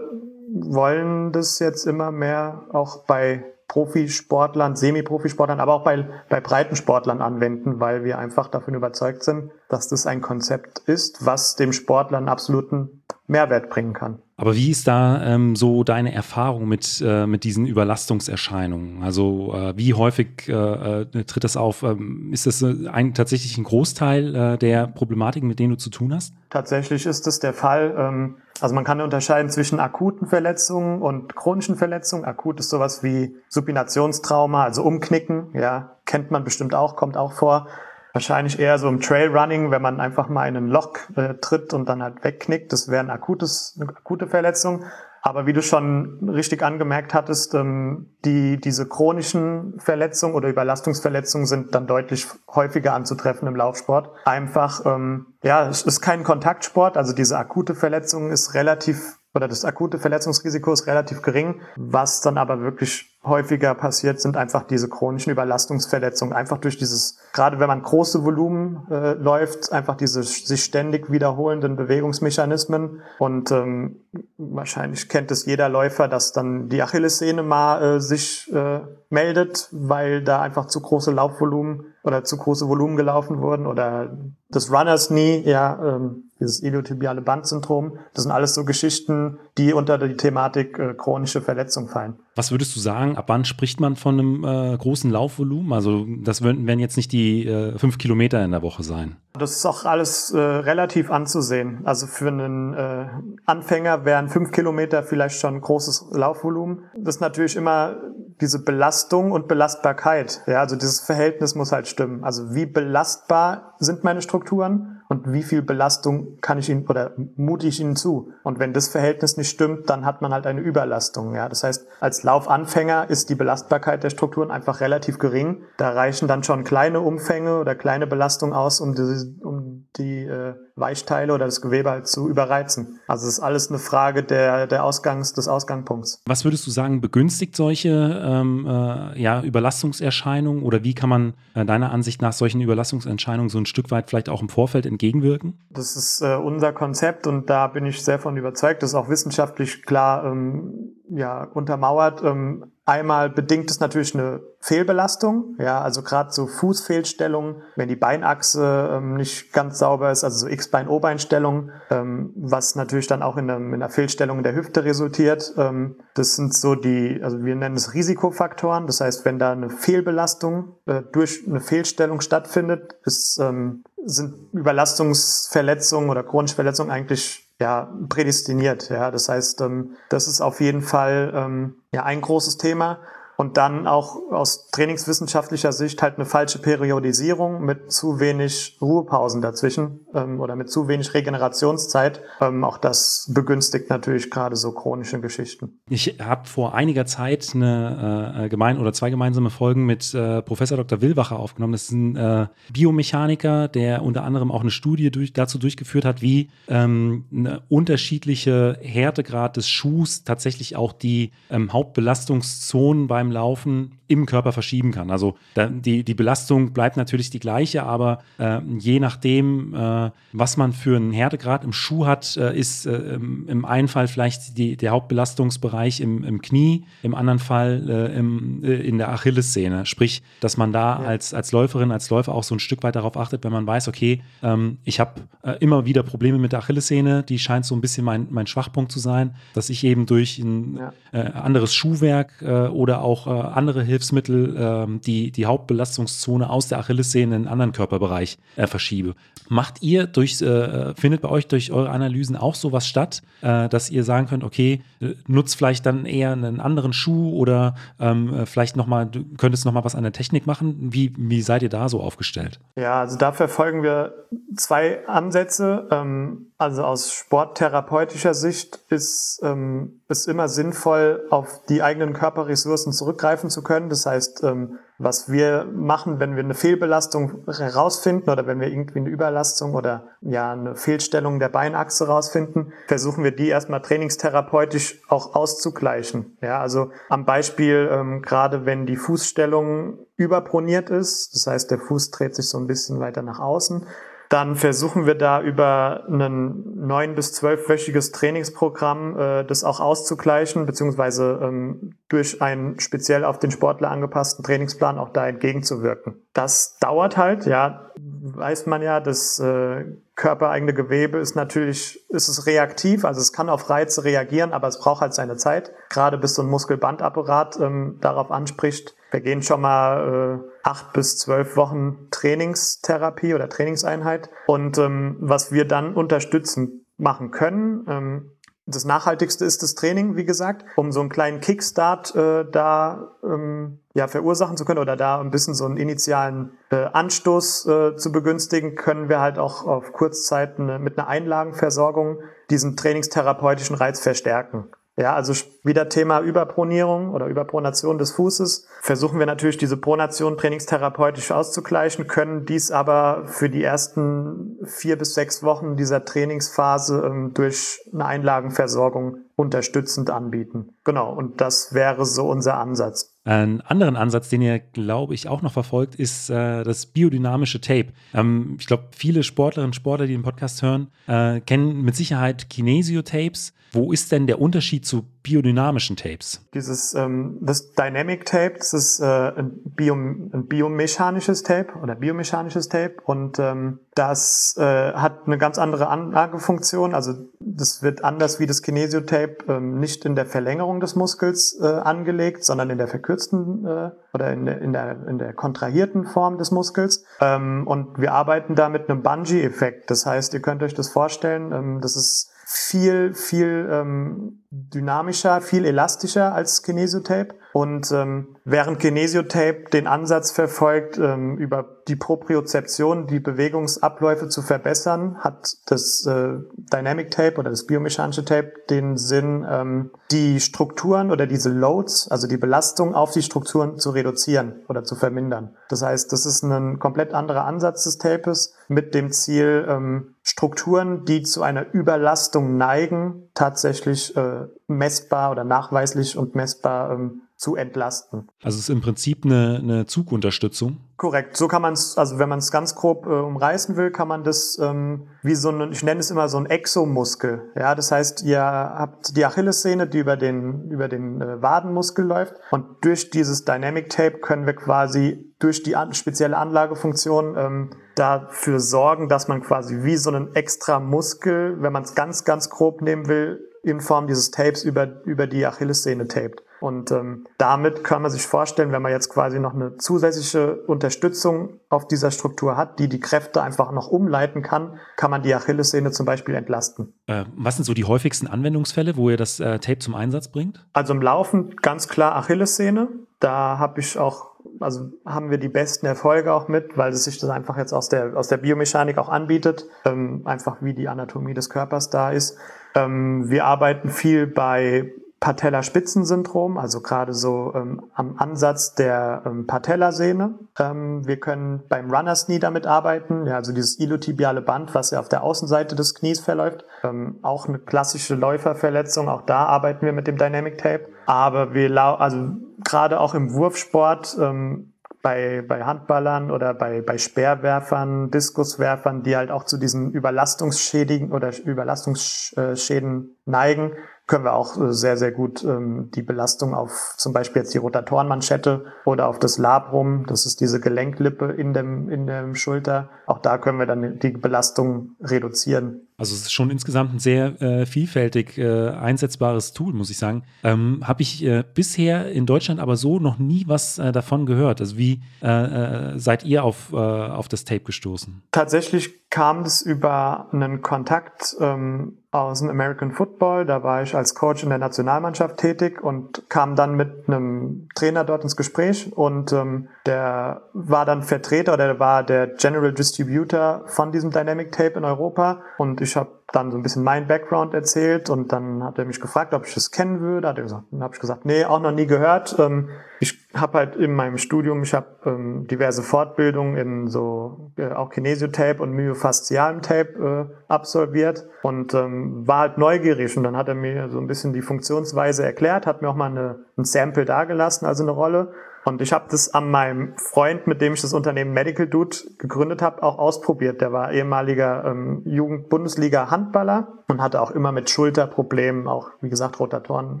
wollen 0.52 1.32
das 1.32 1.58
jetzt 1.58 1.86
immer 1.86 2.10
mehr 2.10 2.66
auch 2.72 3.04
bei 3.06 3.44
Profisportlern, 3.68 4.76
Semi-Profisportlern, 4.76 5.58
aber 5.58 5.74
auch 5.74 5.84
bei, 5.84 6.06
bei 6.28 6.40
Breitensportlern 6.40 7.22
anwenden, 7.22 7.80
weil 7.80 8.04
wir 8.04 8.18
einfach 8.18 8.48
davon 8.48 8.74
überzeugt 8.74 9.24
sind, 9.24 9.50
dass 9.70 9.88
das 9.88 10.06
ein 10.06 10.20
Konzept 10.20 10.80
ist, 10.80 11.24
was 11.24 11.56
dem 11.56 11.72
Sportler 11.72 12.18
einen 12.18 12.28
absoluten 12.28 13.02
Mehrwert 13.26 13.70
bringen 13.70 13.94
kann. 13.94 14.20
Aber 14.42 14.56
wie 14.56 14.72
ist 14.72 14.88
da 14.88 15.22
ähm, 15.24 15.54
so 15.54 15.84
deine 15.84 16.12
Erfahrung 16.12 16.66
mit, 16.66 17.00
äh, 17.00 17.28
mit 17.28 17.44
diesen 17.44 17.64
Überlastungserscheinungen? 17.64 19.04
Also 19.04 19.54
äh, 19.54 19.76
wie 19.76 19.94
häufig 19.94 20.48
äh, 20.48 21.02
äh 21.02 21.24
tritt 21.26 21.44
das 21.44 21.56
auf? 21.56 21.84
Ähm, 21.84 22.30
ist 22.32 22.46
das 22.46 22.60
äh, 22.60 22.88
ein, 22.90 23.14
tatsächlich 23.14 23.56
ein 23.56 23.62
Großteil 23.62 24.34
äh, 24.34 24.58
der 24.58 24.88
Problematiken, 24.88 25.48
mit 25.48 25.60
denen 25.60 25.70
du 25.70 25.76
zu 25.76 25.90
tun 25.90 26.12
hast? 26.12 26.34
Tatsächlich 26.50 27.06
ist 27.06 27.28
das 27.28 27.38
der 27.38 27.52
Fall. 27.52 27.94
Ähm, 27.96 28.38
also 28.60 28.74
man 28.74 28.82
kann 28.82 29.00
unterscheiden 29.00 29.48
zwischen 29.48 29.78
akuten 29.78 30.26
Verletzungen 30.26 31.02
und 31.02 31.36
chronischen 31.36 31.76
Verletzungen. 31.76 32.24
Akut 32.24 32.58
ist 32.58 32.70
sowas 32.70 33.04
wie 33.04 33.36
Supinationstrauma, 33.48 34.64
also 34.64 34.82
Umknicken, 34.82 35.50
ja, 35.54 35.98
kennt 36.04 36.32
man 36.32 36.42
bestimmt 36.42 36.74
auch, 36.74 36.96
kommt 36.96 37.16
auch 37.16 37.34
vor. 37.34 37.68
Wahrscheinlich 38.12 38.58
eher 38.58 38.78
so 38.78 38.88
im 38.88 39.00
Trailrunning, 39.00 39.70
wenn 39.70 39.82
man 39.82 40.00
einfach 40.00 40.28
mal 40.28 40.46
in 40.46 40.56
ein 40.56 40.68
Loch 40.68 40.94
äh, 41.16 41.34
tritt 41.40 41.72
und 41.72 41.88
dann 41.88 42.02
halt 42.02 42.22
wegknickt. 42.24 42.72
Das 42.72 42.88
wäre 42.88 43.02
ein 43.02 43.10
akutes, 43.10 43.78
eine 43.80 43.88
akute 43.88 44.26
Verletzung. 44.26 44.84
Aber 45.24 45.46
wie 45.46 45.52
du 45.52 45.62
schon 45.62 46.28
richtig 46.28 46.62
angemerkt 46.62 47.14
hattest, 47.14 47.54
ähm, 47.54 48.10
die, 48.24 48.60
diese 48.60 48.88
chronischen 48.88 49.78
Verletzungen 49.78 50.34
oder 50.34 50.48
Überlastungsverletzungen 50.48 51.46
sind 51.46 51.74
dann 51.76 51.86
deutlich 51.86 52.26
häufiger 52.52 52.92
anzutreffen 52.92 53.46
im 53.46 53.54
Laufsport. 53.54 54.10
Einfach, 54.24 54.84
ähm, 54.84 55.26
ja, 55.44 55.68
es 55.68 55.82
ist 55.82 56.00
kein 56.00 56.24
Kontaktsport, 56.24 56.96
also 56.96 57.12
diese 57.14 57.38
akute 57.38 57.76
Verletzung 57.76 58.32
ist 58.32 58.54
relativ 58.54 59.16
oder 59.34 59.48
das 59.48 59.64
akute 59.64 59.98
Verletzungsrisiko 59.98 60.72
ist 60.72 60.86
relativ 60.86 61.22
gering. 61.22 61.60
Was 61.76 62.20
dann 62.20 62.36
aber 62.36 62.60
wirklich 62.60 63.10
häufiger 63.24 63.74
passiert, 63.74 64.20
sind 64.20 64.36
einfach 64.36 64.64
diese 64.64 64.88
chronischen 64.88 65.32
Überlastungsverletzungen. 65.32 66.34
Einfach 66.34 66.58
durch 66.58 66.76
dieses, 66.76 67.18
gerade 67.32 67.58
wenn 67.58 67.68
man 67.68 67.82
große 67.82 68.24
Volumen 68.24 68.86
äh, 68.90 69.14
läuft, 69.14 69.72
einfach 69.72 69.96
diese 69.96 70.22
sich 70.22 70.64
ständig 70.64 71.10
wiederholenden 71.10 71.76
Bewegungsmechanismen. 71.76 73.00
Und 73.18 73.50
ähm, 73.52 74.00
wahrscheinlich 74.36 75.08
kennt 75.08 75.30
es 75.30 75.46
jeder 75.46 75.70
Läufer, 75.70 76.08
dass 76.08 76.32
dann 76.32 76.68
die 76.68 76.82
Achillessehne 76.82 77.42
mal 77.42 77.96
äh, 77.96 78.00
sich 78.00 78.52
äh, 78.52 78.80
meldet, 79.08 79.68
weil 79.70 80.22
da 80.22 80.42
einfach 80.42 80.66
zu 80.66 80.80
große 80.80 81.10
Laufvolumen 81.10 81.86
oder 82.02 82.24
zu 82.24 82.36
große 82.36 82.68
Volumen 82.68 82.96
gelaufen 82.96 83.40
wurden 83.40 83.66
oder 83.66 84.10
das 84.50 84.70
Runners 84.70 85.08
Knee, 85.08 85.42
ja, 85.46 85.96
ähm, 85.96 86.24
dieses 86.42 86.62
iliotibiale 86.62 87.22
Bandsyndrom. 87.22 87.98
Das 88.14 88.24
sind 88.24 88.32
alles 88.32 88.54
so 88.54 88.64
Geschichten, 88.64 89.38
die 89.58 89.72
unter 89.72 89.98
die 89.98 90.16
Thematik 90.16 90.78
äh, 90.78 90.94
chronische 90.94 91.40
Verletzung 91.40 91.88
fallen. 91.88 92.16
Was 92.34 92.50
würdest 92.50 92.74
du 92.74 92.80
sagen, 92.80 93.16
ab 93.16 93.26
wann 93.28 93.44
spricht 93.44 93.80
man 93.80 93.94
von 93.96 94.18
einem 94.18 94.44
äh, 94.44 94.76
großen 94.76 95.10
Laufvolumen? 95.10 95.72
Also 95.72 96.06
das 96.22 96.42
werden 96.42 96.78
jetzt 96.78 96.96
nicht 96.96 97.12
die 97.12 97.46
äh, 97.46 97.78
fünf 97.78 97.98
Kilometer 97.98 98.42
in 98.42 98.52
der 98.52 98.62
Woche 98.62 98.82
sein. 98.82 99.16
Das 99.38 99.52
ist 99.52 99.66
auch 99.66 99.84
alles 99.84 100.30
äh, 100.32 100.38
relativ 100.38 101.10
anzusehen. 101.10 101.80
Also 101.84 102.06
für 102.06 102.28
einen 102.28 102.74
äh, 102.74 103.06
Anfänger 103.44 104.04
wären 104.04 104.28
fünf 104.28 104.50
Kilometer 104.50 105.02
vielleicht 105.02 105.38
schon 105.40 105.56
ein 105.56 105.60
großes 105.60 106.06
Laufvolumen. 106.12 106.84
Das 106.96 107.16
ist 107.16 107.20
natürlich 107.20 107.56
immer 107.56 107.96
diese 108.40 108.62
Belastung 108.64 109.30
und 109.30 109.46
Belastbarkeit. 109.46 110.42
Ja, 110.46 110.60
also 110.60 110.76
dieses 110.76 111.00
Verhältnis 111.00 111.54
muss 111.54 111.70
halt 111.70 111.86
stimmen. 111.86 112.24
Also 112.24 112.54
wie 112.54 112.66
belastbar 112.66 113.74
sind 113.78 114.04
meine 114.04 114.22
Strukturen 114.22 115.01
und 115.12 115.30
wie 115.30 115.42
viel 115.42 115.60
Belastung 115.60 116.40
kann 116.40 116.58
ich 116.58 116.70
ihnen 116.70 116.86
oder 116.88 117.12
mute 117.36 117.66
ich 117.66 117.80
ihnen 117.80 117.96
zu? 117.96 118.32
Und 118.42 118.58
wenn 118.58 118.72
das 118.72 118.88
Verhältnis 118.88 119.36
nicht 119.36 119.50
stimmt, 119.50 119.90
dann 119.90 120.06
hat 120.06 120.22
man 120.22 120.32
halt 120.32 120.46
eine 120.46 120.62
Überlastung. 120.62 121.34
Ja, 121.34 121.50
das 121.50 121.64
heißt, 121.64 121.86
als 122.00 122.22
Laufanfänger 122.22 123.10
ist 123.10 123.28
die 123.28 123.34
Belastbarkeit 123.34 124.02
der 124.02 124.10
Strukturen 124.10 124.50
einfach 124.50 124.80
relativ 124.80 125.18
gering. 125.18 125.64
Da 125.76 125.90
reichen 125.90 126.28
dann 126.28 126.42
schon 126.44 126.64
kleine 126.64 127.00
Umfänge 127.00 127.58
oder 127.58 127.74
kleine 127.74 128.06
Belastungen 128.06 128.54
aus, 128.54 128.80
um 128.80 128.94
die, 128.94 129.36
um 129.44 129.71
die 129.96 130.24
äh, 130.24 130.54
Weichteile 130.76 131.34
oder 131.34 131.46
das 131.46 131.60
Gewebe 131.60 131.90
halt 131.90 132.08
zu 132.08 132.28
überreizen. 132.28 133.00
Also 133.06 133.26
es 133.26 133.34
ist 133.34 133.40
alles 133.40 133.68
eine 133.68 133.78
Frage 133.78 134.22
der, 134.22 134.66
der 134.66 134.84
Ausgangs, 134.84 135.32
des 135.32 135.48
Ausgangspunkts. 135.48 136.20
Was 136.26 136.44
würdest 136.44 136.66
du 136.66 136.70
sagen, 136.70 137.00
begünstigt 137.00 137.56
solche 137.56 138.22
ähm, 138.24 138.66
äh, 138.66 139.20
ja, 139.20 139.42
Überlastungserscheinungen 139.42 140.62
oder 140.62 140.84
wie 140.84 140.94
kann 140.94 141.08
man 141.08 141.34
äh, 141.54 141.64
deiner 141.64 141.90
Ansicht 141.92 142.22
nach 142.22 142.32
solchen 142.32 142.60
Überlastungserscheinungen 142.60 143.48
so 143.48 143.58
ein 143.58 143.66
Stück 143.66 143.90
weit 143.90 144.10
vielleicht 144.10 144.28
auch 144.28 144.42
im 144.42 144.48
Vorfeld 144.48 144.86
entgegenwirken? 144.86 145.58
Das 145.70 145.96
ist 145.96 146.22
äh, 146.22 146.36
unser 146.36 146.72
Konzept 146.72 147.26
und 147.26 147.50
da 147.50 147.66
bin 147.66 147.86
ich 147.86 148.02
sehr 148.02 148.18
von 148.18 148.36
überzeugt. 148.36 148.82
Das 148.82 148.90
ist 148.90 148.94
auch 148.94 149.08
wissenschaftlich 149.08 149.82
klar 149.84 150.24
ähm, 150.24 150.92
ja, 151.14 151.44
untermauert. 151.44 152.22
Ähm, 152.22 152.72
Einmal 152.84 153.30
bedingt 153.30 153.70
es 153.70 153.78
natürlich 153.78 154.12
eine 154.12 154.40
Fehlbelastung, 154.58 155.54
ja, 155.60 155.80
also 155.80 156.02
gerade 156.02 156.32
so 156.32 156.48
Fußfehlstellungen, 156.48 157.62
wenn 157.76 157.88
die 157.88 157.94
Beinachse 157.94 158.90
ähm, 158.94 159.14
nicht 159.14 159.52
ganz 159.52 159.78
sauber 159.78 160.10
ist, 160.10 160.24
also 160.24 160.36
so 160.38 160.46
X-Bein-O-Bein-Stellung, 160.48 161.70
ähm, 161.90 162.32
was 162.34 162.74
natürlich 162.74 163.06
dann 163.06 163.22
auch 163.22 163.36
in, 163.36 163.48
einem, 163.48 163.68
in 163.72 163.74
einer 163.80 163.88
Fehlstellung 163.88 164.42
der 164.42 164.56
Hüfte 164.56 164.84
resultiert. 164.84 165.54
Ähm, 165.56 165.94
das 166.14 166.34
sind 166.34 166.54
so 166.54 166.74
die, 166.74 167.20
also 167.22 167.44
wir 167.44 167.54
nennen 167.54 167.76
es 167.76 167.94
Risikofaktoren. 167.94 168.88
Das 168.88 169.00
heißt, 169.00 169.24
wenn 169.24 169.38
da 169.38 169.52
eine 169.52 169.70
Fehlbelastung 169.70 170.74
äh, 170.86 171.02
durch 171.12 171.44
eine 171.46 171.60
Fehlstellung 171.60 172.20
stattfindet, 172.20 172.96
ist, 173.04 173.38
ähm, 173.38 173.84
sind 174.04 174.34
Überlastungsverletzungen 174.52 176.10
oder 176.10 176.24
chronische 176.24 176.56
Verletzungen 176.56 176.90
eigentlich 176.90 177.41
ja, 177.62 177.88
prädestiniert. 178.08 178.90
Ja, 178.90 179.12
das 179.12 179.28
heißt, 179.28 179.60
ähm, 179.60 179.96
das 180.08 180.26
ist 180.26 180.40
auf 180.40 180.60
jeden 180.60 180.82
Fall 180.82 181.32
ähm, 181.34 181.76
ja 181.92 182.02
ein 182.02 182.20
großes 182.20 182.58
Thema 182.58 182.98
und 183.42 183.56
dann 183.56 183.88
auch 183.88 184.20
aus 184.30 184.68
trainingswissenschaftlicher 184.70 185.72
Sicht 185.72 186.00
halt 186.00 186.14
eine 186.14 186.26
falsche 186.26 186.60
Periodisierung 186.60 187.64
mit 187.64 187.90
zu 187.90 188.20
wenig 188.20 188.78
Ruhepausen 188.80 189.42
dazwischen 189.42 190.06
ähm, 190.14 190.38
oder 190.38 190.54
mit 190.54 190.70
zu 190.70 190.86
wenig 190.86 191.12
Regenerationszeit. 191.12 192.22
Ähm, 192.40 192.62
auch 192.62 192.78
das 192.78 193.28
begünstigt 193.34 193.90
natürlich 193.90 194.30
gerade 194.30 194.54
so 194.54 194.70
chronische 194.70 195.20
Geschichten. 195.20 195.80
Ich 195.90 196.20
habe 196.22 196.46
vor 196.46 196.76
einiger 196.76 197.04
Zeit 197.04 197.50
eine 197.52 198.44
äh, 198.44 198.48
gemein 198.48 198.78
oder 198.78 198.92
zwei 198.92 199.10
gemeinsame 199.10 199.50
Folgen 199.50 199.86
mit 199.86 200.14
äh, 200.14 200.40
Professor 200.42 200.76
Dr. 200.76 201.00
Willwacher 201.00 201.40
aufgenommen. 201.40 201.72
Das 201.72 201.82
ist 201.82 201.90
ein 201.90 202.14
äh, 202.14 202.46
Biomechaniker, 202.72 203.66
der 203.66 204.04
unter 204.04 204.22
anderem 204.22 204.52
auch 204.52 204.60
eine 204.60 204.70
Studie 204.70 205.10
durch, 205.10 205.32
dazu 205.32 205.58
durchgeführt 205.58 206.04
hat, 206.04 206.22
wie 206.22 206.50
ähm, 206.68 207.24
eine 207.32 207.64
unterschiedliche 207.68 208.78
Härtegrad 208.80 209.56
des 209.56 209.68
Schuhs 209.68 210.22
tatsächlich 210.22 210.76
auch 210.76 210.92
die 210.92 211.32
ähm, 211.50 211.72
Hauptbelastungszonen 211.72 213.08
beim 213.08 213.31
Laufen 213.32 213.98
im 214.12 214.26
Körper 214.26 214.52
verschieben 214.52 214.92
kann. 214.92 215.10
Also 215.10 215.36
die, 215.56 216.04
die 216.04 216.14
Belastung 216.14 216.72
bleibt 216.72 216.96
natürlich 216.96 217.30
die 217.30 217.40
gleiche, 217.40 217.82
aber 217.84 218.18
äh, 218.38 218.60
je 218.78 219.00
nachdem, 219.00 219.74
äh, 219.74 220.10
was 220.32 220.56
man 220.56 220.72
für 220.72 220.96
einen 220.96 221.12
Härtegrad 221.12 221.64
im 221.64 221.72
Schuh 221.72 222.06
hat, 222.06 222.36
äh, 222.36 222.56
ist 222.56 222.86
äh, 222.86 223.14
im 223.14 223.64
einen 223.64 223.88
Fall 223.88 224.08
vielleicht 224.08 224.58
die, 224.58 224.76
der 224.76 224.90
Hauptbelastungsbereich 224.90 226.00
im, 226.00 226.24
im 226.24 226.42
Knie, 226.42 226.84
im 227.02 227.14
anderen 227.14 227.38
Fall 227.38 227.88
äh, 227.88 228.18
im, 228.18 228.62
äh, 228.62 228.74
in 228.74 228.98
der 228.98 229.10
Achillessehne. 229.10 229.86
Sprich, 229.86 230.22
dass 230.40 230.58
man 230.58 230.72
da 230.72 231.00
ja. 231.00 231.08
als, 231.08 231.32
als 231.32 231.52
Läuferin, 231.52 231.90
als 231.90 232.10
Läufer 232.10 232.34
auch 232.34 232.44
so 232.44 232.54
ein 232.54 232.60
Stück 232.60 232.82
weit 232.82 232.96
darauf 232.96 233.16
achtet, 233.16 233.44
wenn 233.44 233.52
man 233.52 233.66
weiß, 233.66 233.88
okay, 233.88 234.20
ähm, 234.42 234.78
ich 234.84 235.00
habe 235.00 235.22
immer 235.60 235.86
wieder 235.86 236.02
Probleme 236.02 236.38
mit 236.38 236.52
der 236.52 236.60
Achillessehne, 236.60 237.22
die 237.22 237.38
scheint 237.38 237.64
so 237.64 237.74
ein 237.74 237.80
bisschen 237.80 238.04
mein, 238.04 238.26
mein 238.30 238.46
Schwachpunkt 238.46 238.92
zu 238.92 238.98
sein, 238.98 239.34
dass 239.54 239.70
ich 239.70 239.84
eben 239.84 240.06
durch 240.06 240.38
ein 240.38 240.78
ja. 241.12 241.20
anderes 241.20 241.74
Schuhwerk 241.74 242.42
oder 242.42 243.02
auch 243.02 243.11
andere 243.26 243.82
Hilfen 243.82 244.02
Hilfsmittel 244.02 244.56
ähm, 244.58 245.00
die, 245.00 245.30
die 245.30 245.46
Hauptbelastungszone 245.46 246.50
aus 246.50 246.68
der 246.68 246.78
Achillessehne 246.78 247.36
in 247.36 247.42
einen 247.42 247.48
anderen 247.48 247.72
Körperbereich 247.72 248.38
äh, 248.56 248.66
verschiebe. 248.66 249.14
Macht 249.48 249.82
ihr 249.82 250.06
durch, 250.06 250.40
äh, 250.42 250.94
findet 250.94 251.22
bei 251.22 251.28
euch 251.28 251.46
durch 251.46 251.70
eure 251.70 251.90
Analysen 251.90 252.36
auch 252.36 252.54
sowas 252.54 252.86
statt, 252.86 253.22
äh, 253.42 253.68
dass 253.68 253.90
ihr 253.90 254.02
sagen 254.02 254.26
könnt, 254.26 254.44
okay, 254.44 254.82
äh, 255.00 255.14
nutzt 255.26 255.56
vielleicht 255.56 255.86
dann 255.86 256.04
eher 256.04 256.32
einen 256.32 256.60
anderen 256.60 256.92
Schuh 256.92 257.32
oder 257.36 257.74
ähm, 258.00 258.34
äh, 258.34 258.46
vielleicht 258.46 258.76
nochmal, 258.76 259.06
du 259.06 259.24
könntest 259.36 259.64
nochmal 259.64 259.84
was 259.84 259.94
an 259.94 260.02
der 260.02 260.12
Technik 260.12 260.46
machen? 260.46 260.92
Wie, 260.92 261.12
wie 261.16 261.42
seid 261.42 261.62
ihr 261.62 261.68
da 261.68 261.88
so 261.88 262.00
aufgestellt? 262.00 262.58
Ja, 262.76 263.00
also 263.00 263.18
da 263.18 263.32
verfolgen 263.32 263.82
wir 263.82 264.14
zwei 264.56 265.06
Ansätze. 265.06 265.86
Ähm, 265.90 266.46
also 266.58 266.84
aus 266.84 267.12
sporttherapeutischer 267.12 268.34
Sicht 268.34 268.78
ist 268.88 269.40
ähm, 269.42 270.00
es 270.08 270.26
immer 270.26 270.48
sinnvoll, 270.48 271.26
auf 271.30 271.60
die 271.68 271.82
eigenen 271.82 272.12
Körperressourcen 272.12 272.92
zurückgreifen 273.02 273.50
zu 273.50 273.62
können. 273.62 273.88
Das 273.88 274.06
heißt, 274.06 274.44
ähm, 274.44 274.78
was 274.98 275.30
wir 275.30 275.64
machen, 275.64 276.20
wenn 276.20 276.36
wir 276.36 276.44
eine 276.44 276.54
Fehlbelastung 276.54 277.44
herausfinden 277.48 278.30
oder 278.30 278.46
wenn 278.46 278.60
wir 278.60 278.68
irgendwie 278.68 279.00
eine 279.00 279.08
Überlastung 279.08 279.74
oder 279.74 280.06
ja 280.20 280.52
eine 280.52 280.76
Fehlstellung 280.76 281.40
der 281.40 281.48
Beinachse 281.48 282.06
herausfinden, 282.06 282.72
versuchen 282.86 283.24
wir 283.24 283.32
die 283.32 283.48
erstmal 283.48 283.82
trainingstherapeutisch 283.82 285.02
auch 285.08 285.34
auszugleichen. 285.34 286.38
Ja, 286.40 286.60
also 286.60 286.90
am 287.08 287.24
Beispiel 287.24 287.88
ähm, 287.90 288.22
gerade 288.22 288.64
wenn 288.64 288.86
die 288.86 288.96
Fußstellung 288.96 289.98
überproniert 290.16 290.90
ist, 290.90 291.34
das 291.34 291.46
heißt 291.48 291.70
der 291.72 291.78
Fuß 291.78 292.12
dreht 292.12 292.36
sich 292.36 292.48
so 292.48 292.58
ein 292.58 292.68
bisschen 292.68 293.00
weiter 293.00 293.22
nach 293.22 293.40
außen, 293.40 293.86
dann 294.32 294.56
versuchen 294.56 295.04
wir 295.04 295.14
da 295.14 295.42
über 295.42 296.04
ein 296.08 296.62
neun 296.74 297.14
bis 297.14 297.34
zwölfwöchiges 297.34 298.12
Trainingsprogramm 298.12 299.18
äh, 299.18 299.44
das 299.44 299.62
auch 299.62 299.78
auszugleichen, 299.78 300.64
beziehungsweise 300.64 301.38
ähm, 301.42 301.96
durch 302.08 302.40
einen 302.40 302.80
speziell 302.80 303.26
auf 303.26 303.38
den 303.38 303.50
Sportler 303.50 303.90
angepassten 303.90 304.42
Trainingsplan 304.42 304.98
auch 304.98 305.10
da 305.10 305.28
entgegenzuwirken. 305.28 306.14
Das 306.32 306.78
dauert 306.78 307.18
halt, 307.18 307.44
ja, 307.44 307.90
weiß 308.22 308.66
man 308.66 308.82
ja, 308.82 309.00
das 309.00 309.40
äh, 309.40 309.84
körpereigene 310.14 310.72
Gewebe 310.72 311.18
ist 311.18 311.34
natürlich, 311.34 312.08
ist 312.08 312.28
es 312.28 312.46
reaktiv, 312.46 313.04
also 313.04 313.20
es 313.20 313.32
kann 313.32 313.48
auf 313.48 313.68
Reize 313.68 314.04
reagieren, 314.04 314.52
aber 314.52 314.68
es 314.68 314.78
braucht 314.78 315.00
halt 315.00 315.12
seine 315.12 315.36
Zeit, 315.36 315.72
gerade 315.90 316.18
bis 316.18 316.34
so 316.34 316.42
ein 316.42 316.48
Muskelbandapparat 316.48 317.58
ähm, 317.60 317.98
darauf 318.00 318.30
anspricht, 318.30 318.94
wir 319.12 319.20
gehen 319.20 319.42
schon 319.42 319.60
mal 319.60 320.40
äh, 320.40 320.50
acht 320.62 320.94
bis 320.94 321.18
zwölf 321.18 321.56
Wochen 321.56 322.08
Trainingstherapie 322.10 323.34
oder 323.34 323.50
Trainingseinheit. 323.50 324.30
Und 324.46 324.78
ähm, 324.78 325.16
was 325.20 325.52
wir 325.52 325.66
dann 325.66 325.94
unterstützen 325.94 326.86
machen 326.96 327.30
können, 327.30 327.84
ähm, 327.88 328.30
das 328.66 328.84
Nachhaltigste 328.84 329.44
ist 329.44 329.62
das 329.62 329.74
Training, 329.74 330.16
wie 330.16 330.24
gesagt, 330.24 330.64
um 330.76 330.92
so 330.92 331.00
einen 331.00 331.08
kleinen 331.08 331.40
Kickstart 331.40 332.14
äh, 332.14 332.44
da 332.50 333.16
ähm, 333.24 333.80
ja, 333.94 334.06
verursachen 334.06 334.56
zu 334.56 334.64
können 334.64 334.78
oder 334.78 334.96
da 334.96 335.20
ein 335.20 335.30
bisschen 335.30 335.54
so 335.54 335.64
einen 335.64 335.76
initialen 335.76 336.52
äh, 336.70 336.84
Anstoß 336.84 337.66
äh, 337.66 337.96
zu 337.96 338.12
begünstigen, 338.12 338.76
können 338.76 339.08
wir 339.08 339.20
halt 339.20 339.38
auch 339.38 339.66
auf 339.66 339.92
Kurzzeit 339.92 340.60
eine, 340.60 340.78
mit 340.78 340.96
einer 340.98 341.08
Einlagenversorgung 341.08 342.20
diesen 342.50 342.76
trainingstherapeutischen 342.76 343.74
Reiz 343.74 344.00
verstärken. 344.00 344.68
Ja, 344.96 345.14
also 345.14 345.32
wieder 345.64 345.88
Thema 345.88 346.20
Überpronierung 346.20 347.14
oder 347.14 347.26
Überpronation 347.26 347.96
des 347.96 348.12
Fußes. 348.12 348.68
Versuchen 348.82 349.18
wir 349.18 349.24
natürlich 349.24 349.56
diese 349.56 349.78
Pronation 349.78 350.36
trainingstherapeutisch 350.36 351.30
auszugleichen, 351.30 352.06
können 352.06 352.44
dies 352.44 352.70
aber 352.70 353.26
für 353.26 353.48
die 353.48 353.62
ersten 353.62 354.58
vier 354.64 354.98
bis 354.98 355.14
sechs 355.14 355.42
Wochen 355.42 355.76
dieser 355.76 356.04
Trainingsphase 356.04 357.04
ähm, 357.06 357.32
durch 357.32 357.80
eine 357.92 358.04
Einlagenversorgung 358.04 359.16
unterstützend 359.34 360.10
anbieten. 360.10 360.74
Genau, 360.84 361.10
und 361.14 361.40
das 361.40 361.72
wäre 361.72 362.04
so 362.04 362.28
unser 362.28 362.58
Ansatz. 362.58 363.16
Ein 363.24 363.62
anderen 363.62 363.96
Ansatz, 363.96 364.28
den 364.28 364.42
ihr, 364.42 364.58
glaube 364.58 365.14
ich, 365.14 365.28
auch 365.28 365.42
noch 365.42 365.52
verfolgt, 365.52 365.94
ist 365.94 366.28
äh, 366.28 366.64
das 366.64 366.86
biodynamische 366.86 367.60
Tape. 367.60 367.92
Ähm, 368.12 368.56
ich 368.58 368.66
glaube, 368.66 368.88
viele 368.90 369.22
Sportlerinnen 369.22 369.70
und 369.70 369.74
Sportler, 369.74 370.06
die 370.06 370.12
den 370.12 370.22
Podcast 370.22 370.60
hören, 370.62 370.88
äh, 371.06 371.40
kennen 371.40 371.82
mit 371.82 371.96
Sicherheit 371.96 372.50
Kinesio-Tapes. 372.50 373.54
Wo 373.72 373.90
ist 373.90 374.12
denn 374.12 374.26
der 374.26 374.38
Unterschied 374.38 374.84
zu 374.84 375.06
biodynamischen 375.22 375.96
Tapes? 375.96 376.40
Dieses 376.52 376.94
ähm, 376.94 377.38
das 377.40 377.72
Dynamic 377.72 378.26
Tape, 378.26 378.54
das 378.58 378.74
ist 378.74 379.00
äh, 379.00 379.04
ein, 379.04 379.52
Bio, 379.64 379.94
ein 379.94 380.46
biomechanisches 380.46 381.42
Tape 381.42 381.72
oder 381.82 381.94
biomechanisches 381.94 382.68
Tape 382.68 382.96
und 383.04 383.38
ähm, 383.38 383.80
das 383.94 384.56
äh, 384.58 384.92
hat 384.92 385.26
eine 385.26 385.38
ganz 385.38 385.58
andere 385.58 385.88
Anlagefunktion. 385.88 386.94
Also 386.94 387.14
das 387.40 387.82
wird 387.82 388.04
anders 388.04 388.40
wie 388.40 388.46
das 388.46 388.62
Kinesio-Tape 388.62 389.36
ähm, 389.48 389.80
nicht 389.80 390.04
in 390.04 390.16
der 390.16 390.26
Verlängerung 390.26 390.80
des 390.80 390.94
Muskels 390.94 391.58
äh, 391.60 391.66
angelegt, 391.66 392.44
sondern 392.44 392.70
in 392.70 392.78
der 392.78 392.88
verkürzten 392.88 393.66
äh, 393.66 393.90
oder 394.14 394.32
in 394.32 394.46
der, 394.46 394.60
in, 394.60 394.72
der, 394.72 395.06
in 395.08 395.18
der 395.18 395.32
kontrahierten 395.34 396.04
Form 396.04 396.38
des 396.38 396.50
Muskels. 396.50 397.04
Ähm, 397.20 397.66
und 397.66 398.00
wir 398.00 398.12
arbeiten 398.12 398.54
da 398.54 398.68
mit 398.68 398.88
einem 398.88 399.02
Bungee-Effekt. 399.02 399.90
Das 399.90 400.06
heißt, 400.06 400.32
ihr 400.34 400.40
könnt 400.40 400.62
euch 400.62 400.74
das 400.74 400.88
vorstellen, 400.88 401.52
ähm, 401.52 401.80
das 401.80 401.96
ist 401.96 402.31
viel, 402.54 403.14
viel 403.14 403.66
ähm, 403.70 404.44
dynamischer, 404.50 405.40
viel 405.40 405.64
elastischer 405.64 406.34
als 406.34 406.62
Kinesiotape. 406.62 407.34
Und 407.52 407.92
ähm, 407.92 408.36
während 408.44 408.78
Kinesiotape 408.78 409.64
den 409.72 409.86
Ansatz 409.86 410.30
verfolgt, 410.30 410.98
ähm, 410.98 411.36
über 411.36 411.82
die 411.86 411.96
Propriozeption, 411.96 413.06
die 413.06 413.20
Bewegungsabläufe 413.20 414.28
zu 414.28 414.40
verbessern, 414.40 415.18
hat 415.18 415.56
das 415.66 416.06
äh, 416.06 416.38
Dynamic 416.56 417.10
Tape 417.10 417.36
oder 417.36 417.50
das 417.50 417.66
biomechanische 417.66 418.24
Tape 418.24 418.52
den 418.70 418.96
Sinn, 418.96 419.46
ähm, 419.48 419.90
die 420.10 420.40
Strukturen 420.40 421.10
oder 421.10 421.26
diese 421.26 421.50
Loads, 421.50 422.08
also 422.08 422.26
die 422.26 422.38
Belastung 422.38 422.94
auf 422.94 423.12
die 423.12 423.22
Strukturen 423.22 423.78
zu 423.78 423.90
reduzieren 423.90 424.62
oder 424.68 424.84
zu 424.84 424.94
vermindern. 424.94 425.54
Das 425.68 425.82
heißt, 425.82 426.10
das 426.10 426.24
ist 426.24 426.42
ein 426.42 426.78
komplett 426.78 427.12
anderer 427.12 427.44
Ansatz 427.44 427.84
des 427.84 427.98
Tapes 427.98 428.54
mit 428.68 428.94
dem 428.94 429.10
Ziel, 429.10 429.66
ähm, 429.68 430.14
Strukturen, 430.22 431.04
die 431.04 431.22
zu 431.22 431.42
einer 431.42 431.74
Überlastung 431.74 432.56
neigen, 432.56 433.28
tatsächlich 433.34 434.16
äh, 434.16 434.46
messbar 434.68 435.32
oder 435.32 435.44
nachweislich 435.44 436.16
und 436.16 436.34
messbar 436.34 436.92
ähm, 436.92 437.22
zu 437.42 437.56
entlasten. 437.56 438.28
Also 438.44 438.58
es 438.58 438.64
ist 438.64 438.68
im 438.68 438.80
Prinzip 438.80 439.24
eine, 439.24 439.58
eine 439.60 439.86
Zugunterstützung. 439.86 440.78
Korrekt. 440.96 441.36
So 441.36 441.48
kann 441.48 441.60
man 441.60 441.72
es, 441.72 441.98
also 441.98 442.20
wenn 442.20 442.28
man 442.28 442.38
es 442.38 442.52
ganz 442.52 442.76
grob 442.76 443.04
äh, 443.04 443.08
umreißen 443.08 443.76
will, 443.76 443.90
kann 443.90 444.06
man 444.06 444.22
das 444.22 444.60
ähm, 444.62 445.08
wie 445.24 445.34
so 445.34 445.50
ein, 445.50 445.72
ich 445.72 445.82
nenne 445.82 445.98
es 445.98 446.12
immer 446.12 446.28
so 446.28 446.38
ein 446.38 446.46
Exomuskel. 446.46 447.50
Ja, 447.56 447.74
das 447.74 447.90
heißt, 447.90 448.22
ihr 448.22 448.40
habt 448.40 449.16
die 449.16 449.24
Achillessehne, 449.26 449.88
die 449.88 449.98
über 449.98 450.16
den 450.16 450.70
über 450.70 450.86
den 450.86 451.20
äh, 451.20 451.42
Wadenmuskel 451.42 452.04
läuft 452.04 452.34
und 452.52 452.64
durch 452.82 453.10
dieses 453.10 453.44
Dynamic 453.44 453.90
Tape 453.90 454.18
können 454.18 454.46
wir 454.46 454.54
quasi 454.54 455.34
durch 455.40 455.64
die 455.64 455.74
an, 455.74 455.94
spezielle 455.94 456.38
Anlagefunktion 456.38 457.36
ähm, 457.36 457.70
dafür 457.96 458.60
sorgen, 458.60 459.08
dass 459.08 459.26
man 459.26 459.42
quasi 459.42 459.82
wie 459.82 459.96
so 459.96 460.10
einen 460.10 460.32
extra 460.36 460.78
Muskel, 460.78 461.60
wenn 461.60 461.72
man 461.72 461.82
es 461.82 461.96
ganz 461.96 462.22
ganz 462.22 462.50
grob 462.50 462.82
nehmen 462.82 463.08
will, 463.08 463.40
in 463.64 463.80
Form 463.80 464.06
dieses 464.06 464.30
Tapes 464.30 464.62
über, 464.62 465.02
über 465.06 465.26
die 465.26 465.44
Achillessehne 465.44 466.06
taped. 466.06 466.44
Und 466.62 466.92
ähm, 466.92 467.26
damit 467.38 467.82
kann 467.82 468.02
man 468.02 468.10
sich 468.10 468.26
vorstellen, 468.26 468.70
wenn 468.72 468.82
man 468.82 468.92
jetzt 468.92 469.08
quasi 469.08 469.40
noch 469.40 469.54
eine 469.54 469.76
zusätzliche 469.78 470.62
Unterstützung 470.66 471.60
auf 471.68 471.88
dieser 471.88 472.10
Struktur 472.10 472.56
hat, 472.56 472.78
die 472.78 472.88
die 472.88 473.00
Kräfte 473.00 473.42
einfach 473.42 473.72
noch 473.72 473.88
umleiten 473.88 474.42
kann, 474.42 474.78
kann 474.96 475.10
man 475.10 475.22
die 475.22 475.34
Achillessehne 475.34 475.90
zum 475.90 476.06
Beispiel 476.06 476.34
entlasten. 476.36 476.94
Äh, 477.06 477.24
was 477.36 477.56
sind 477.56 477.64
so 477.64 477.74
die 477.74 477.84
häufigsten 477.84 478.28
Anwendungsfälle, 478.28 478.96
wo 478.96 479.10
ihr 479.10 479.16
das 479.16 479.40
äh, 479.40 479.58
Tape 479.58 479.80
zum 479.80 479.94
Einsatz 479.94 480.28
bringt? 480.28 480.64
Also 480.72 480.94
im 480.94 481.02
Laufen 481.02 481.56
ganz 481.56 481.88
klar 481.88 482.14
Achillessehne. 482.14 482.88
Da 483.18 483.58
habe 483.58 483.80
ich 483.80 483.98
auch 483.98 484.32
also 484.60 484.90
haben 485.06 485.30
wir 485.30 485.38
die 485.38 485.48
besten 485.48 485.86
Erfolge 485.86 486.32
auch 486.32 486.48
mit, 486.48 486.76
weil 486.76 486.92
es 486.92 487.04
sich 487.04 487.18
das 487.18 487.30
einfach 487.30 487.56
jetzt 487.56 487.72
aus 487.72 487.88
der, 487.88 488.16
aus 488.16 488.28
der 488.28 488.36
Biomechanik 488.36 488.98
auch 488.98 489.08
anbietet, 489.08 489.66
ähm, 489.84 490.22
einfach 490.24 490.58
wie 490.60 490.74
die 490.74 490.88
Anatomie 490.88 491.34
des 491.34 491.48
Körpers 491.48 491.90
da 491.90 492.10
ist. 492.10 492.36
Ähm, 492.74 493.28
wir 493.28 493.44
arbeiten 493.44 493.88
viel 493.88 494.26
bei 494.26 494.92
Patellaspitzensyndrom, 495.22 496.58
also 496.58 496.80
gerade 496.80 497.14
so 497.14 497.52
ähm, 497.54 497.84
am 497.94 498.16
Ansatz 498.18 498.74
der 498.74 499.22
ähm, 499.24 499.46
Patellasehne. 499.46 500.34
Ähm, 500.58 501.06
wir 501.06 501.20
können 501.20 501.62
beim 501.68 501.94
Runner's 501.94 502.26
Knee 502.26 502.40
damit 502.40 502.66
arbeiten, 502.66 503.28
ja, 503.28 503.36
also 503.36 503.52
dieses 503.52 503.78
iliotibiale 503.78 504.42
Band, 504.42 504.74
was 504.74 504.90
ja 504.90 504.98
auf 504.98 505.08
der 505.08 505.22
Außenseite 505.22 505.76
des 505.76 505.94
Knies 505.94 506.18
verläuft. 506.18 506.64
Ähm, 506.82 507.20
auch 507.22 507.46
eine 507.46 507.60
klassische 507.60 508.16
Läuferverletzung, 508.16 509.08
auch 509.08 509.22
da 509.22 509.46
arbeiten 509.46 509.86
wir 509.86 509.92
mit 509.92 510.08
dem 510.08 510.16
Dynamic 510.16 510.58
Tape. 510.58 510.88
Aber 511.06 511.54
wir, 511.54 511.70
also 511.78 512.30
gerade 512.64 512.98
auch 512.98 513.14
im 513.14 513.32
Wurfsport 513.32 514.16
ähm, 514.20 514.72
bei, 515.02 515.44
bei 515.46 515.62
Handballern 515.62 516.32
oder 516.32 516.52
bei, 516.52 516.82
bei 516.82 516.98
Speerwerfern, 516.98 518.10
Diskuswerfern, 518.10 519.04
die 519.04 519.16
halt 519.16 519.30
auch 519.30 519.44
zu 519.44 519.56
diesen 519.56 519.92
Überlastungsschädigen 519.92 521.12
oder 521.12 521.30
Überlastungsschäden 521.44 523.16
neigen, 523.24 523.72
können 524.12 524.24
wir 524.24 524.34
auch 524.34 524.60
äh, 524.60 524.74
sehr, 524.74 524.98
sehr 524.98 525.10
gut 525.10 525.42
ähm, 525.42 525.90
die 525.94 526.02
Belastung 526.02 526.52
auf 526.54 526.92
zum 526.98 527.14
Beispiel 527.14 527.40
jetzt 527.40 527.54
die 527.54 527.58
Rotatorenmanschette 527.58 528.66
oder 528.84 529.08
auf 529.08 529.18
das 529.18 529.38
Labrum, 529.38 530.04
das 530.06 530.26
ist 530.26 530.42
diese 530.42 530.60
Gelenklippe 530.60 531.32
in 531.32 531.54
dem, 531.54 531.88
in 531.88 532.06
dem 532.06 532.34
Schulter, 532.34 532.90
auch 533.06 533.20
da 533.20 533.38
können 533.38 533.58
wir 533.58 533.64
dann 533.64 533.98
die 534.00 534.10
Belastung 534.10 534.90
reduzieren. 535.00 535.88
Also 535.96 536.14
es 536.14 536.22
ist 536.22 536.32
schon 536.32 536.50
insgesamt 536.50 536.92
ein 536.92 536.98
sehr 536.98 537.40
äh, 537.40 537.64
vielfältig 537.64 538.36
äh, 538.36 538.68
einsetzbares 538.68 539.54
Tool, 539.54 539.72
muss 539.72 539.88
ich 539.88 539.96
sagen. 539.96 540.24
Ähm, 540.42 540.80
Habe 540.82 541.00
ich 541.00 541.24
äh, 541.24 541.42
bisher 541.54 542.12
in 542.12 542.26
Deutschland 542.26 542.60
aber 542.60 542.76
so 542.76 542.98
noch 542.98 543.18
nie 543.18 543.44
was 543.46 543.78
äh, 543.78 543.92
davon 543.92 544.26
gehört. 544.26 544.60
Also 544.60 544.76
wie 544.76 545.00
äh, 545.20 545.98
seid 545.98 546.24
ihr 546.24 546.44
auf, 546.44 546.72
auf 546.72 547.28
das 547.28 547.44
Tape 547.44 547.60
gestoßen? 547.60 548.22
Tatsächlich 548.30 549.01
kam 549.12 549.42
es 549.42 549.60
über 549.60 550.28
einen 550.32 550.62
Kontakt 550.62 551.36
ähm, 551.38 551.98
aus 552.12 552.40
dem 552.40 552.48
American 552.48 552.92
Football. 552.92 553.44
Da 553.44 553.62
war 553.62 553.82
ich 553.82 553.94
als 553.94 554.14
Coach 554.14 554.42
in 554.42 554.48
der 554.48 554.58
Nationalmannschaft 554.58 555.36
tätig 555.36 555.84
und 555.84 556.30
kam 556.30 556.56
dann 556.56 556.76
mit 556.76 557.08
einem 557.08 557.68
Trainer 557.74 558.04
dort 558.04 558.22
ins 558.22 558.36
Gespräch 558.36 558.90
und 558.96 559.30
ähm, 559.32 559.68
der 559.84 560.48
war 560.54 560.86
dann 560.86 561.02
Vertreter 561.02 561.52
oder 561.52 561.66
der 561.66 561.78
war 561.78 562.02
der 562.02 562.26
General 562.26 562.72
Distributor 562.72 563.64
von 563.66 563.92
diesem 563.92 564.10
Dynamic 564.10 564.50
Tape 564.50 564.78
in 564.78 564.84
Europa 564.86 565.42
und 565.58 565.82
ich 565.82 565.94
habe 565.94 566.21
dann 566.32 566.50
so 566.50 566.56
ein 566.56 566.62
bisschen 566.62 566.82
mein 566.82 567.06
Background 567.06 567.54
erzählt 567.54 568.10
und 568.10 568.32
dann 568.32 568.64
hat 568.64 568.78
er 568.78 568.84
mich 568.84 569.00
gefragt, 569.00 569.34
ob 569.34 569.46
ich 569.46 569.54
das 569.54 569.70
kennen 569.70 570.00
würde. 570.00 570.28
Hat 570.28 570.38
er 570.38 570.42
gesagt, 570.42 570.64
dann 570.70 570.82
habe 570.82 570.94
ich 570.94 571.00
gesagt, 571.00 571.24
nee, 571.24 571.44
auch 571.44 571.60
noch 571.60 571.72
nie 571.72 571.86
gehört. 571.86 572.36
Ähm, 572.38 572.70
ich 573.00 573.18
habe 573.34 573.58
halt 573.58 573.76
in 573.76 573.94
meinem 573.94 574.18
Studium, 574.18 574.62
ich 574.62 574.74
habe 574.74 574.86
ähm, 575.04 575.46
diverse 575.46 575.82
Fortbildungen 575.82 576.56
in 576.56 576.88
so 576.88 577.52
äh, 577.56 577.72
auch 577.72 577.90
Kinesiotape 577.90 578.62
und 578.62 578.72
myofaszialem 578.72 579.62
Tape 579.62 580.28
äh, 580.30 580.52
absolviert 580.52 581.26
und 581.42 581.74
ähm, 581.74 582.26
war 582.26 582.40
halt 582.40 582.58
neugierig 582.58 583.16
und 583.16 583.24
dann 583.24 583.36
hat 583.36 583.48
er 583.48 583.54
mir 583.54 583.90
so 583.90 583.98
ein 583.98 584.06
bisschen 584.06 584.32
die 584.32 584.42
Funktionsweise 584.42 585.24
erklärt, 585.24 585.66
hat 585.66 585.82
mir 585.82 585.88
auch 585.88 585.96
mal 585.96 586.10
eine, 586.10 586.40
ein 586.56 586.64
Sample 586.64 587.04
dagelassen, 587.04 587.66
also 587.66 587.82
eine 587.82 587.92
Rolle 587.92 588.32
und 588.64 588.80
ich 588.80 588.92
habe 588.92 589.06
das 589.10 589.34
an 589.34 589.50
meinem 589.50 589.94
Freund, 589.96 590.46
mit 590.46 590.60
dem 590.60 590.74
ich 590.74 590.80
das 590.80 590.92
Unternehmen 590.92 591.32
Medical 591.32 591.66
Dude 591.66 591.96
gegründet 592.18 592.62
habe, 592.62 592.82
auch 592.82 592.98
ausprobiert. 592.98 593.60
Der 593.60 593.72
war 593.72 593.92
ehemaliger 593.92 594.64
ähm, 594.64 595.02
Jugend-Bundesliga-Handballer 595.04 596.68
und 596.88 597.02
hatte 597.02 597.20
auch 597.20 597.32
immer 597.32 597.50
mit 597.50 597.70
Schulterproblemen, 597.70 598.68
auch 598.68 598.90
wie 599.00 599.08
gesagt 599.08 599.40
Rotatoren, 599.40 600.00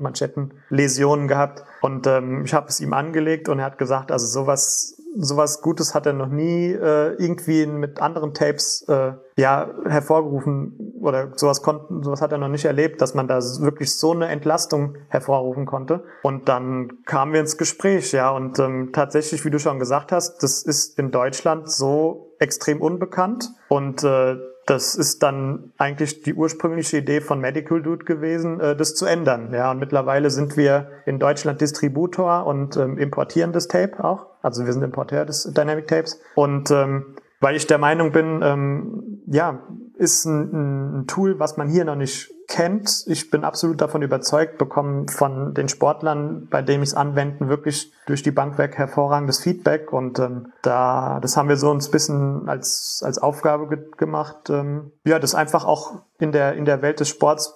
Manschetten, 0.00 0.54
Läsionen 0.68 1.26
gehabt. 1.26 1.64
Und 1.80 2.06
ähm, 2.06 2.44
ich 2.44 2.54
habe 2.54 2.68
es 2.68 2.80
ihm 2.80 2.92
angelegt 2.92 3.48
und 3.48 3.58
er 3.58 3.64
hat 3.64 3.78
gesagt, 3.78 4.12
also 4.12 4.26
sowas 4.26 4.96
sowas 5.14 5.60
Gutes 5.60 5.94
hat 5.94 6.06
er 6.06 6.12
noch 6.12 6.28
nie 6.28 6.72
äh, 6.72 7.14
irgendwie 7.22 7.66
mit 7.66 8.00
anderen 8.00 8.34
Tapes 8.34 8.82
äh, 8.88 9.12
ja 9.36 9.70
hervorgerufen 9.86 10.91
oder 11.02 11.32
sowas 11.36 11.62
konnten, 11.62 12.02
sowas 12.02 12.22
hat 12.22 12.32
er 12.32 12.38
noch 12.38 12.48
nicht 12.48 12.64
erlebt, 12.64 13.00
dass 13.00 13.14
man 13.14 13.28
da 13.28 13.40
wirklich 13.60 13.94
so 13.94 14.12
eine 14.12 14.28
Entlastung 14.28 14.96
hervorrufen 15.08 15.66
konnte. 15.66 16.04
Und 16.22 16.48
dann 16.48 17.04
kamen 17.04 17.32
wir 17.32 17.40
ins 17.40 17.58
Gespräch, 17.58 18.12
ja, 18.12 18.30
und 18.30 18.58
ähm, 18.58 18.90
tatsächlich, 18.92 19.44
wie 19.44 19.50
du 19.50 19.58
schon 19.58 19.78
gesagt 19.78 20.12
hast, 20.12 20.42
das 20.42 20.62
ist 20.62 20.98
in 20.98 21.10
Deutschland 21.10 21.70
so 21.70 22.34
extrem 22.38 22.80
unbekannt 22.80 23.50
und 23.68 24.04
äh, 24.04 24.36
das 24.66 24.94
ist 24.94 25.22
dann 25.24 25.72
eigentlich 25.76 26.22
die 26.22 26.34
ursprüngliche 26.34 26.98
Idee 26.98 27.20
von 27.20 27.40
Medical 27.40 27.82
Dude 27.82 28.04
gewesen, 28.04 28.60
äh, 28.60 28.76
das 28.76 28.94
zu 28.94 29.06
ändern. 29.06 29.52
Ja, 29.52 29.72
und 29.72 29.80
mittlerweile 29.80 30.30
sind 30.30 30.56
wir 30.56 30.88
in 31.04 31.18
Deutschland 31.18 31.60
Distributor 31.60 32.46
und 32.46 32.76
ähm, 32.76 32.96
importieren 32.96 33.52
das 33.52 33.66
Tape 33.66 34.02
auch. 34.04 34.26
Also 34.40 34.64
wir 34.64 34.72
sind 34.72 34.82
Importeur 34.82 35.24
des 35.24 35.52
Dynamic 35.52 35.88
Tapes. 35.88 36.20
Und 36.36 36.70
ähm, 36.70 37.16
weil 37.40 37.56
ich 37.56 37.66
der 37.66 37.78
Meinung 37.78 38.12
bin, 38.12 38.40
ähm, 38.42 39.22
ja, 39.26 39.66
ist 40.02 40.24
ein, 40.24 41.02
ein 41.02 41.06
Tool, 41.06 41.38
was 41.38 41.56
man 41.56 41.68
hier 41.68 41.84
noch 41.84 41.94
nicht 41.94 42.34
kennt. 42.48 43.04
Ich 43.06 43.30
bin 43.30 43.44
absolut 43.44 43.80
davon 43.80 44.02
überzeugt, 44.02 44.58
bekommen 44.58 45.06
von 45.06 45.54
den 45.54 45.68
Sportlern, 45.68 46.48
bei 46.50 46.60
denen 46.60 46.82
ich 46.82 46.90
es 46.90 46.94
anwenden, 46.94 47.48
wirklich 47.48 47.92
durch 48.06 48.24
die 48.24 48.32
Bank 48.32 48.58
weg 48.58 48.76
hervorragendes 48.76 49.38
Feedback. 49.38 49.92
Und 49.92 50.18
ähm, 50.18 50.52
da, 50.62 51.20
das 51.22 51.36
haben 51.36 51.48
wir 51.48 51.56
so 51.56 51.70
uns 51.70 51.88
bisschen 51.88 52.48
als, 52.48 53.00
als 53.04 53.18
Aufgabe 53.18 53.68
ge 53.68 53.78
gemacht, 53.96 54.50
ähm, 54.50 54.90
ja, 55.04 55.20
das 55.20 55.36
einfach 55.36 55.64
auch 55.64 56.02
in 56.18 56.32
der, 56.32 56.54
in 56.54 56.64
der 56.64 56.82
Welt 56.82 56.98
des 56.98 57.08
Sports 57.08 57.54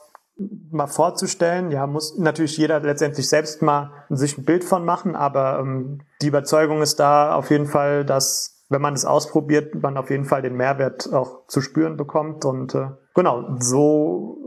mal 0.70 0.86
vorzustellen. 0.86 1.72
Ja, 1.72 1.86
muss 1.86 2.16
natürlich 2.16 2.56
jeder 2.56 2.78
letztendlich 2.78 3.28
selbst 3.28 3.60
mal 3.62 3.90
sich 4.08 4.38
ein 4.38 4.44
Bild 4.44 4.62
von 4.62 4.84
machen, 4.84 5.16
aber 5.16 5.58
ähm, 5.58 6.02
die 6.22 6.28
Überzeugung 6.28 6.80
ist 6.80 7.00
da 7.00 7.34
auf 7.34 7.50
jeden 7.50 7.66
Fall, 7.66 8.04
dass 8.04 8.55
wenn 8.68 8.82
man 8.82 8.94
es 8.94 9.04
ausprobiert, 9.04 9.74
man 9.80 9.96
auf 9.96 10.10
jeden 10.10 10.24
Fall 10.24 10.42
den 10.42 10.56
Mehrwert 10.56 11.12
auch 11.12 11.46
zu 11.46 11.60
spüren 11.60 11.96
bekommt. 11.96 12.44
Und 12.44 12.74
äh, 12.74 12.88
genau, 13.14 13.56
so 13.60 14.38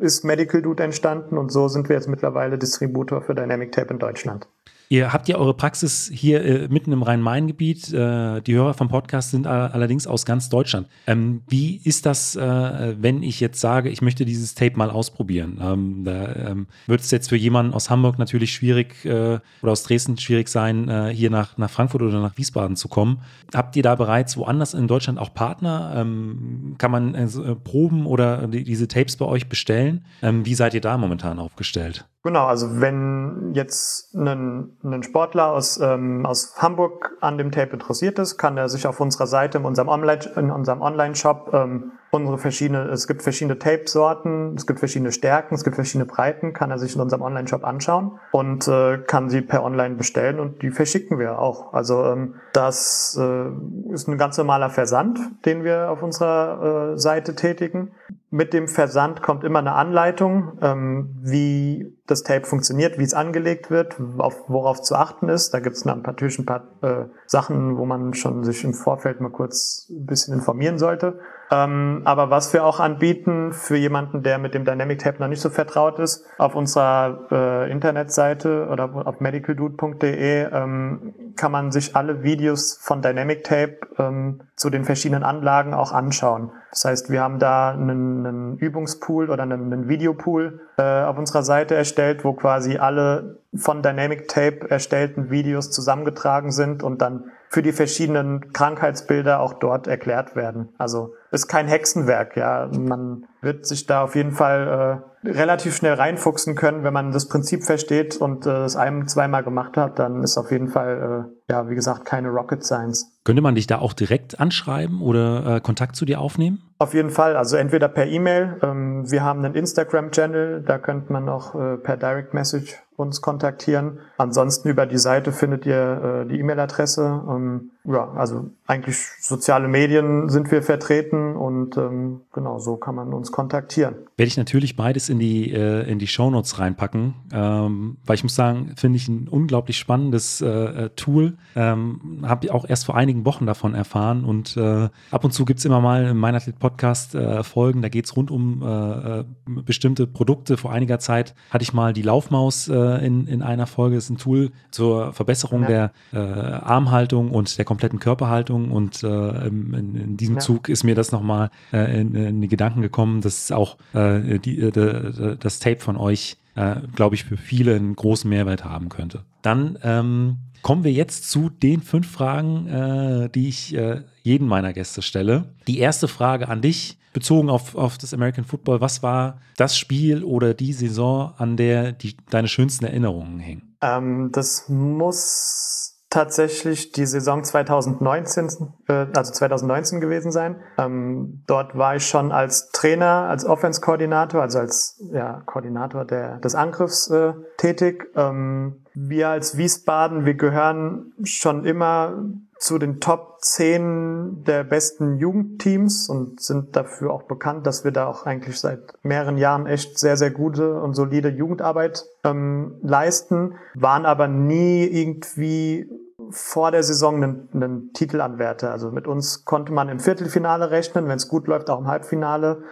ist 0.00 0.24
Medical 0.24 0.62
Dude 0.62 0.82
entstanden 0.82 1.36
und 1.36 1.52
so 1.52 1.68
sind 1.68 1.88
wir 1.88 1.96
jetzt 1.96 2.08
mittlerweile 2.08 2.58
Distributor 2.58 3.22
für 3.22 3.34
Dynamic 3.34 3.72
Tape 3.72 3.92
in 3.92 3.98
Deutschland. 3.98 4.48
Ihr 4.92 5.12
habt 5.12 5.28
ja 5.28 5.36
eure 5.36 5.54
Praxis 5.54 6.10
hier 6.12 6.44
äh, 6.44 6.68
mitten 6.68 6.90
im 6.90 7.04
Rhein-Main-Gebiet. 7.04 7.92
Äh, 7.92 8.40
die 8.40 8.54
Hörer 8.56 8.74
vom 8.74 8.88
Podcast 8.88 9.30
sind 9.30 9.46
allerdings 9.46 10.08
aus 10.08 10.26
ganz 10.26 10.48
Deutschland. 10.48 10.88
Ähm, 11.06 11.42
wie 11.48 11.80
ist 11.84 12.06
das, 12.06 12.34
äh, 12.34 12.96
wenn 12.98 13.22
ich 13.22 13.38
jetzt 13.38 13.60
sage, 13.60 13.88
ich 13.88 14.02
möchte 14.02 14.24
dieses 14.24 14.56
Tape 14.56 14.76
mal 14.76 14.90
ausprobieren? 14.90 15.60
Ähm, 15.62 16.02
da 16.02 16.34
ähm, 16.34 16.66
wird 16.88 17.02
es 17.02 17.12
jetzt 17.12 17.28
für 17.28 17.36
jemanden 17.36 17.72
aus 17.72 17.88
Hamburg 17.88 18.18
natürlich 18.18 18.52
schwierig 18.52 19.04
äh, 19.04 19.38
oder 19.62 19.70
aus 19.70 19.84
Dresden 19.84 20.18
schwierig 20.18 20.48
sein, 20.48 20.88
äh, 20.88 21.12
hier 21.14 21.30
nach, 21.30 21.56
nach 21.56 21.70
Frankfurt 21.70 22.02
oder 22.02 22.20
nach 22.20 22.36
Wiesbaden 22.36 22.74
zu 22.74 22.88
kommen. 22.88 23.20
Habt 23.54 23.76
ihr 23.76 23.84
da 23.84 23.94
bereits 23.94 24.36
woanders 24.36 24.74
in 24.74 24.88
Deutschland 24.88 25.20
auch 25.20 25.32
Partner? 25.32 25.92
Ähm, 25.98 26.74
kann 26.78 26.90
man 26.90 27.14
äh, 27.14 27.28
Proben 27.54 28.06
oder 28.06 28.48
die, 28.48 28.64
diese 28.64 28.88
Tapes 28.88 29.16
bei 29.16 29.26
euch 29.26 29.48
bestellen? 29.48 30.04
Ähm, 30.20 30.44
wie 30.44 30.56
seid 30.56 30.74
ihr 30.74 30.80
da 30.80 30.98
momentan 30.98 31.38
aufgestellt? 31.38 32.08
Genau, 32.22 32.46
also 32.46 32.82
wenn 32.82 33.52
jetzt 33.54 34.14
ein, 34.14 34.76
ein 34.84 35.02
Sportler 35.02 35.52
aus, 35.52 35.80
ähm, 35.80 36.26
aus 36.26 36.54
Hamburg 36.58 37.16
an 37.20 37.38
dem 37.38 37.50
Tape 37.50 37.72
interessiert 37.72 38.18
ist, 38.18 38.36
kann 38.36 38.58
er 38.58 38.68
sich 38.68 38.86
auf 38.86 39.00
unserer 39.00 39.26
Seite 39.26 39.56
in 39.56 39.64
unserem 39.64 39.88
Online, 39.88 40.20
in 40.36 40.50
unserem 40.50 40.82
Online-Shop 40.82 41.50
ähm, 41.54 41.92
unsere 42.10 42.36
verschiedene, 42.36 42.88
es 42.88 43.06
gibt 43.06 43.22
verschiedene 43.22 43.58
Tape-Sorten, 43.58 44.54
es 44.54 44.66
gibt 44.66 44.80
verschiedene 44.80 45.12
Stärken, 45.12 45.54
es 45.54 45.64
gibt 45.64 45.76
verschiedene 45.76 46.04
Breiten, 46.04 46.52
kann 46.52 46.70
er 46.70 46.78
sich 46.78 46.94
in 46.94 47.00
unserem 47.00 47.22
Online-Shop 47.22 47.64
anschauen 47.64 48.18
und 48.32 48.68
äh, 48.68 48.98
kann 48.98 49.30
sie 49.30 49.40
per 49.40 49.62
Online 49.64 49.94
bestellen 49.94 50.40
und 50.40 50.60
die 50.62 50.70
verschicken 50.70 51.18
wir 51.18 51.38
auch. 51.38 51.72
Also 51.72 52.04
ähm, 52.04 52.34
das 52.52 53.18
äh, 53.18 53.92
ist 53.92 54.08
ein 54.08 54.18
ganz 54.18 54.36
normaler 54.36 54.68
Versand, 54.68 55.18
den 55.46 55.64
wir 55.64 55.90
auf 55.90 56.02
unserer 56.02 56.92
äh, 56.92 56.98
Seite 56.98 57.34
tätigen. 57.34 57.92
Mit 58.32 58.52
dem 58.52 58.68
Versand 58.68 59.22
kommt 59.22 59.42
immer 59.42 59.58
eine 59.58 59.72
Anleitung, 59.72 60.58
ähm, 60.62 61.16
wie 61.20 61.98
das 62.06 62.22
Tape 62.22 62.46
funktioniert, 62.46 62.96
wie 62.96 63.02
es 63.02 63.12
angelegt 63.12 63.70
wird, 63.70 64.00
auf, 64.18 64.48
worauf 64.48 64.82
zu 64.82 64.94
achten 64.94 65.28
ist. 65.28 65.52
Da 65.52 65.58
gibt 65.58 65.76
es 65.76 65.84
natürlich 65.84 66.38
ein 66.38 66.46
paar 66.46 66.68
äh, 66.82 67.06
Sachen, 67.26 67.76
wo 67.76 67.86
man 67.86 68.14
schon 68.14 68.44
sich 68.44 68.62
im 68.62 68.72
Vorfeld 68.72 69.20
mal 69.20 69.30
kurz 69.30 69.88
ein 69.90 70.06
bisschen 70.06 70.32
informieren 70.34 70.78
sollte. 70.78 71.18
Ähm, 71.50 72.02
aber 72.04 72.30
was 72.30 72.52
wir 72.52 72.64
auch 72.64 72.78
anbieten 72.78 73.52
für 73.52 73.76
jemanden, 73.76 74.22
der 74.22 74.38
mit 74.38 74.54
dem 74.54 74.64
Dynamic 74.64 75.00
Tape 75.00 75.18
noch 75.20 75.28
nicht 75.28 75.40
so 75.40 75.50
vertraut 75.50 75.98
ist, 75.98 76.24
auf 76.38 76.54
unserer 76.54 77.26
äh, 77.32 77.70
Internetseite 77.70 78.68
oder 78.70 78.90
auf 79.06 79.20
medicaldude.de 79.20 80.48
ähm, 80.52 81.14
kann 81.36 81.50
man 81.50 81.72
sich 81.72 81.96
alle 81.96 82.22
Videos 82.22 82.78
von 82.80 83.02
Dynamic 83.02 83.42
Tape 83.42 83.78
ähm, 83.98 84.42
zu 84.54 84.70
den 84.70 84.84
verschiedenen 84.84 85.24
Anlagen 85.24 85.74
auch 85.74 85.92
anschauen. 85.92 86.52
Das 86.70 86.84
heißt, 86.84 87.10
wir 87.10 87.20
haben 87.20 87.40
da 87.40 87.70
einen, 87.70 88.26
einen 88.26 88.58
Übungspool 88.58 89.28
oder 89.28 89.42
einen, 89.42 89.72
einen 89.72 89.88
Videopool 89.88 90.60
äh, 90.78 91.02
auf 91.02 91.18
unserer 91.18 91.42
Seite 91.42 91.74
erstellt, 91.74 92.24
wo 92.24 92.32
quasi 92.32 92.78
alle 92.78 93.40
von 93.56 93.82
Dynamic 93.82 94.28
Tape 94.28 94.70
erstellten 94.70 95.30
Videos 95.30 95.72
zusammengetragen 95.72 96.52
sind 96.52 96.84
und 96.84 97.02
dann 97.02 97.32
für 97.48 97.62
die 97.62 97.72
verschiedenen 97.72 98.52
Krankheitsbilder 98.52 99.40
auch 99.40 99.54
dort 99.54 99.88
erklärt 99.88 100.36
werden. 100.36 100.68
Also 100.78 101.14
ist 101.30 101.48
kein 101.48 101.68
Hexenwerk, 101.68 102.36
ja. 102.36 102.68
Man 102.72 103.26
wird 103.40 103.66
sich 103.66 103.86
da 103.86 104.02
auf 104.02 104.14
jeden 104.14 104.32
Fall 104.32 105.02
äh, 105.24 105.28
relativ 105.28 105.76
schnell 105.76 105.94
reinfuchsen 105.94 106.54
können, 106.54 106.82
wenn 106.82 106.92
man 106.92 107.12
das 107.12 107.28
Prinzip 107.28 107.64
versteht 107.64 108.16
und 108.16 108.46
äh, 108.46 108.64
es 108.64 108.76
einem 108.76 109.06
zweimal 109.06 109.42
gemacht 109.42 109.76
hat, 109.76 109.98
dann 109.98 110.22
ist 110.22 110.36
auf 110.38 110.50
jeden 110.50 110.68
Fall, 110.68 111.28
äh, 111.48 111.52
ja, 111.52 111.68
wie 111.68 111.74
gesagt, 111.74 112.04
keine 112.04 112.28
Rocket 112.28 112.64
Science. 112.64 113.12
Könnte 113.24 113.42
man 113.42 113.54
dich 113.54 113.66
da 113.66 113.78
auch 113.78 113.92
direkt 113.92 114.40
anschreiben 114.40 115.02
oder 115.02 115.56
äh, 115.56 115.60
Kontakt 115.60 115.96
zu 115.96 116.04
dir 116.04 116.20
aufnehmen? 116.20 116.62
Auf 116.78 116.94
jeden 116.94 117.10
Fall, 117.10 117.36
also 117.36 117.56
entweder 117.56 117.88
per 117.88 118.06
E-Mail. 118.06 118.56
Ähm, 118.62 119.10
wir 119.10 119.22
haben 119.22 119.44
einen 119.44 119.54
Instagram-Channel, 119.54 120.62
da 120.62 120.78
könnte 120.78 121.12
man 121.12 121.28
auch 121.28 121.54
äh, 121.54 121.76
per 121.76 121.96
Direct 121.96 122.32
Message 122.32 122.82
uns 122.96 123.20
kontaktieren. 123.20 123.98
Ansonsten 124.16 124.68
über 124.68 124.86
die 124.86 124.98
Seite 124.98 125.32
findet 125.32 125.66
ihr 125.66 126.24
äh, 126.24 126.28
die 126.28 126.40
E-Mail-Adresse. 126.40 127.22
Ähm, 127.28 127.70
ja, 127.84 128.10
also 128.12 128.50
eigentlich 128.66 128.98
soziale 129.20 129.66
Medien 129.66 130.28
sind 130.28 130.50
wir 130.50 130.62
vertreten 130.62 131.34
und 131.34 131.78
ähm, 131.78 132.20
genau 132.32 132.58
so 132.58 132.76
kann 132.76 132.94
man 132.94 133.14
uns 133.14 133.32
kontaktieren. 133.32 133.94
Werde 134.16 134.28
ich 134.28 134.36
natürlich 134.36 134.76
beides 134.76 135.08
in 135.08 135.18
die, 135.18 135.50
äh, 135.50 135.90
in 135.90 135.98
die 135.98 136.06
Shownotes 136.06 136.58
reinpacken, 136.58 137.14
ähm, 137.32 137.96
weil 138.04 138.16
ich 138.16 138.22
muss 138.22 138.34
sagen, 138.34 138.72
finde 138.76 138.96
ich 138.96 139.08
ein 139.08 139.28
unglaublich 139.28 139.78
spannendes 139.78 140.42
äh, 140.42 140.90
Tool. 140.90 141.38
Ähm, 141.56 142.22
Habe 142.22 142.52
auch 142.52 142.68
erst 142.68 142.84
vor 142.84 142.96
einigen 142.96 143.24
Wochen 143.24 143.46
davon 143.46 143.74
erfahren 143.74 144.24
und 144.24 144.58
äh, 144.58 144.90
ab 145.10 145.24
und 145.24 145.32
zu 145.32 145.46
gibt 145.46 145.60
es 145.60 145.64
immer 145.64 145.80
mal 145.80 146.04
in 146.04 146.18
meiner 146.18 146.40
Podcast 146.58 147.14
äh, 147.14 147.42
Folgen, 147.42 147.80
da 147.80 147.88
geht 147.88 148.04
es 148.04 148.14
rund 148.14 148.30
um 148.30 148.62
äh, 148.62 149.20
äh, 149.20 149.24
bestimmte 149.46 150.06
Produkte. 150.06 150.58
Vor 150.58 150.70
einiger 150.70 150.98
Zeit 150.98 151.34
hatte 151.48 151.62
ich 151.62 151.72
mal 151.72 151.94
die 151.94 152.02
Laufmaus 152.02 152.68
in, 152.68 153.26
in 153.26 153.42
einer 153.42 153.66
Folge. 153.66 153.96
Das 153.96 154.04
ist 154.04 154.10
ein 154.10 154.18
Tool 154.18 154.50
zur 154.70 155.12
Verbesserung 155.12 155.62
ja. 155.62 155.90
der 156.12 156.62
Armhaltung 156.64 157.30
und 157.30 157.56
der 157.58 157.64
kompletten 157.80 157.98
Körperhaltung 157.98 158.70
und 158.72 159.02
äh, 159.02 159.46
in, 159.46 159.72
in, 159.72 160.16
diesem 160.18 160.34
ja. 160.34 160.40
Zug 160.40 160.68
ist 160.68 160.84
mir 160.84 160.94
das 160.94 161.12
nochmal 161.12 161.50
äh, 161.72 162.00
in, 162.00 162.14
in 162.14 162.40
die 162.42 162.48
Gedanken 162.48 162.82
gekommen, 162.82 163.22
dass 163.22 163.50
auch 163.50 163.78
äh, 163.94 164.38
die, 164.38 164.60
äh, 164.60 165.36
das 165.38 165.60
Tape 165.60 165.80
von 165.80 165.96
euch, 165.96 166.36
äh, 166.56 166.76
glaube 166.94 167.14
ich, 167.14 167.24
für 167.24 167.38
viele 167.38 167.74
einen 167.74 167.96
großen 167.96 168.28
Mehrwert 168.28 168.64
haben 168.64 168.90
könnte. 168.90 169.24
Dann 169.40 169.78
ähm, 169.82 170.36
kommen 170.60 170.84
wir 170.84 170.92
jetzt 170.92 171.30
zu 171.30 171.48
den 171.48 171.80
fünf 171.80 172.10
Fragen, 172.10 172.66
äh, 172.66 173.30
die 173.30 173.48
ich 173.48 173.76
jeden 174.22 174.46
meiner 174.46 174.74
Gäste 174.74 175.00
stelle. 175.00 175.54
Die 175.66 175.78
erste 175.78 176.06
Frage 176.06 176.48
an 176.48 176.60
dich, 176.60 176.98
bezogen 177.14 177.48
auf, 177.48 177.74
auf 177.74 177.96
das 177.96 178.12
American 178.12 178.44
Football, 178.44 178.82
was 178.82 179.02
war 179.02 179.40
das 179.56 179.78
Spiel 179.78 180.22
oder 180.22 180.52
die 180.52 180.74
Saison, 180.74 181.32
an 181.38 181.56
der 181.56 181.92
die, 181.92 182.16
deine 182.28 182.48
schönsten 182.48 182.84
Erinnerungen 182.84 183.40
hängen? 183.40 183.74
Ähm, 183.80 184.30
das 184.32 184.68
muss 184.68 185.89
tatsächlich 186.10 186.90
die 186.90 187.06
Saison 187.06 187.44
2019, 187.44 188.74
äh, 188.88 189.06
also 189.14 189.32
2019 189.32 190.00
gewesen 190.00 190.32
sein. 190.32 190.56
Ähm, 190.76 191.44
dort 191.46 191.78
war 191.78 191.96
ich 191.96 192.06
schon 192.06 192.32
als 192.32 192.70
Trainer, 192.72 193.28
als 193.28 193.44
Offense-Koordinator, 193.46 194.42
also 194.42 194.58
als 194.58 195.00
ja, 195.12 195.42
Koordinator 195.46 196.04
der, 196.04 196.38
des 196.38 196.56
Angriffs 196.56 197.08
äh, 197.10 197.32
tätig. 197.56 198.10
Ähm, 198.16 198.84
wir 198.92 199.28
als 199.28 199.56
Wiesbaden, 199.56 200.24
wir 200.26 200.34
gehören 200.34 201.12
schon 201.22 201.64
immer 201.64 202.24
zu 202.58 202.78
den 202.78 203.00
Top 203.00 203.38
10 203.40 204.44
der 204.44 204.64
besten 204.64 205.16
Jugendteams 205.16 206.10
und 206.10 206.40
sind 206.40 206.76
dafür 206.76 207.12
auch 207.12 207.22
bekannt, 207.22 207.66
dass 207.66 207.84
wir 207.84 207.90
da 207.90 208.06
auch 208.06 208.26
eigentlich 208.26 208.60
seit 208.60 208.80
mehreren 209.02 209.38
Jahren 209.38 209.66
echt 209.66 209.98
sehr, 209.98 210.18
sehr 210.18 210.30
gute 210.30 210.78
und 210.80 210.94
solide 210.94 211.30
Jugendarbeit 211.30 212.04
ähm, 212.22 212.74
leisten, 212.82 213.54
waren 213.74 214.04
aber 214.04 214.28
nie 214.28 214.84
irgendwie 214.84 215.88
vor 216.30 216.70
der 216.70 216.82
Saison 216.82 217.16
einen, 217.16 217.48
einen 217.52 217.92
Titelanwärter. 217.92 218.70
Also 218.70 218.90
mit 218.90 219.06
uns 219.06 219.44
konnte 219.44 219.72
man 219.72 219.88
im 219.88 220.00
Viertelfinale 220.00 220.70
rechnen, 220.70 221.08
wenn 221.08 221.16
es 221.16 221.28
gut 221.28 221.46
läuft, 221.46 221.70
auch 221.70 221.78
im 221.78 221.86
Halbfinale. 221.86 222.62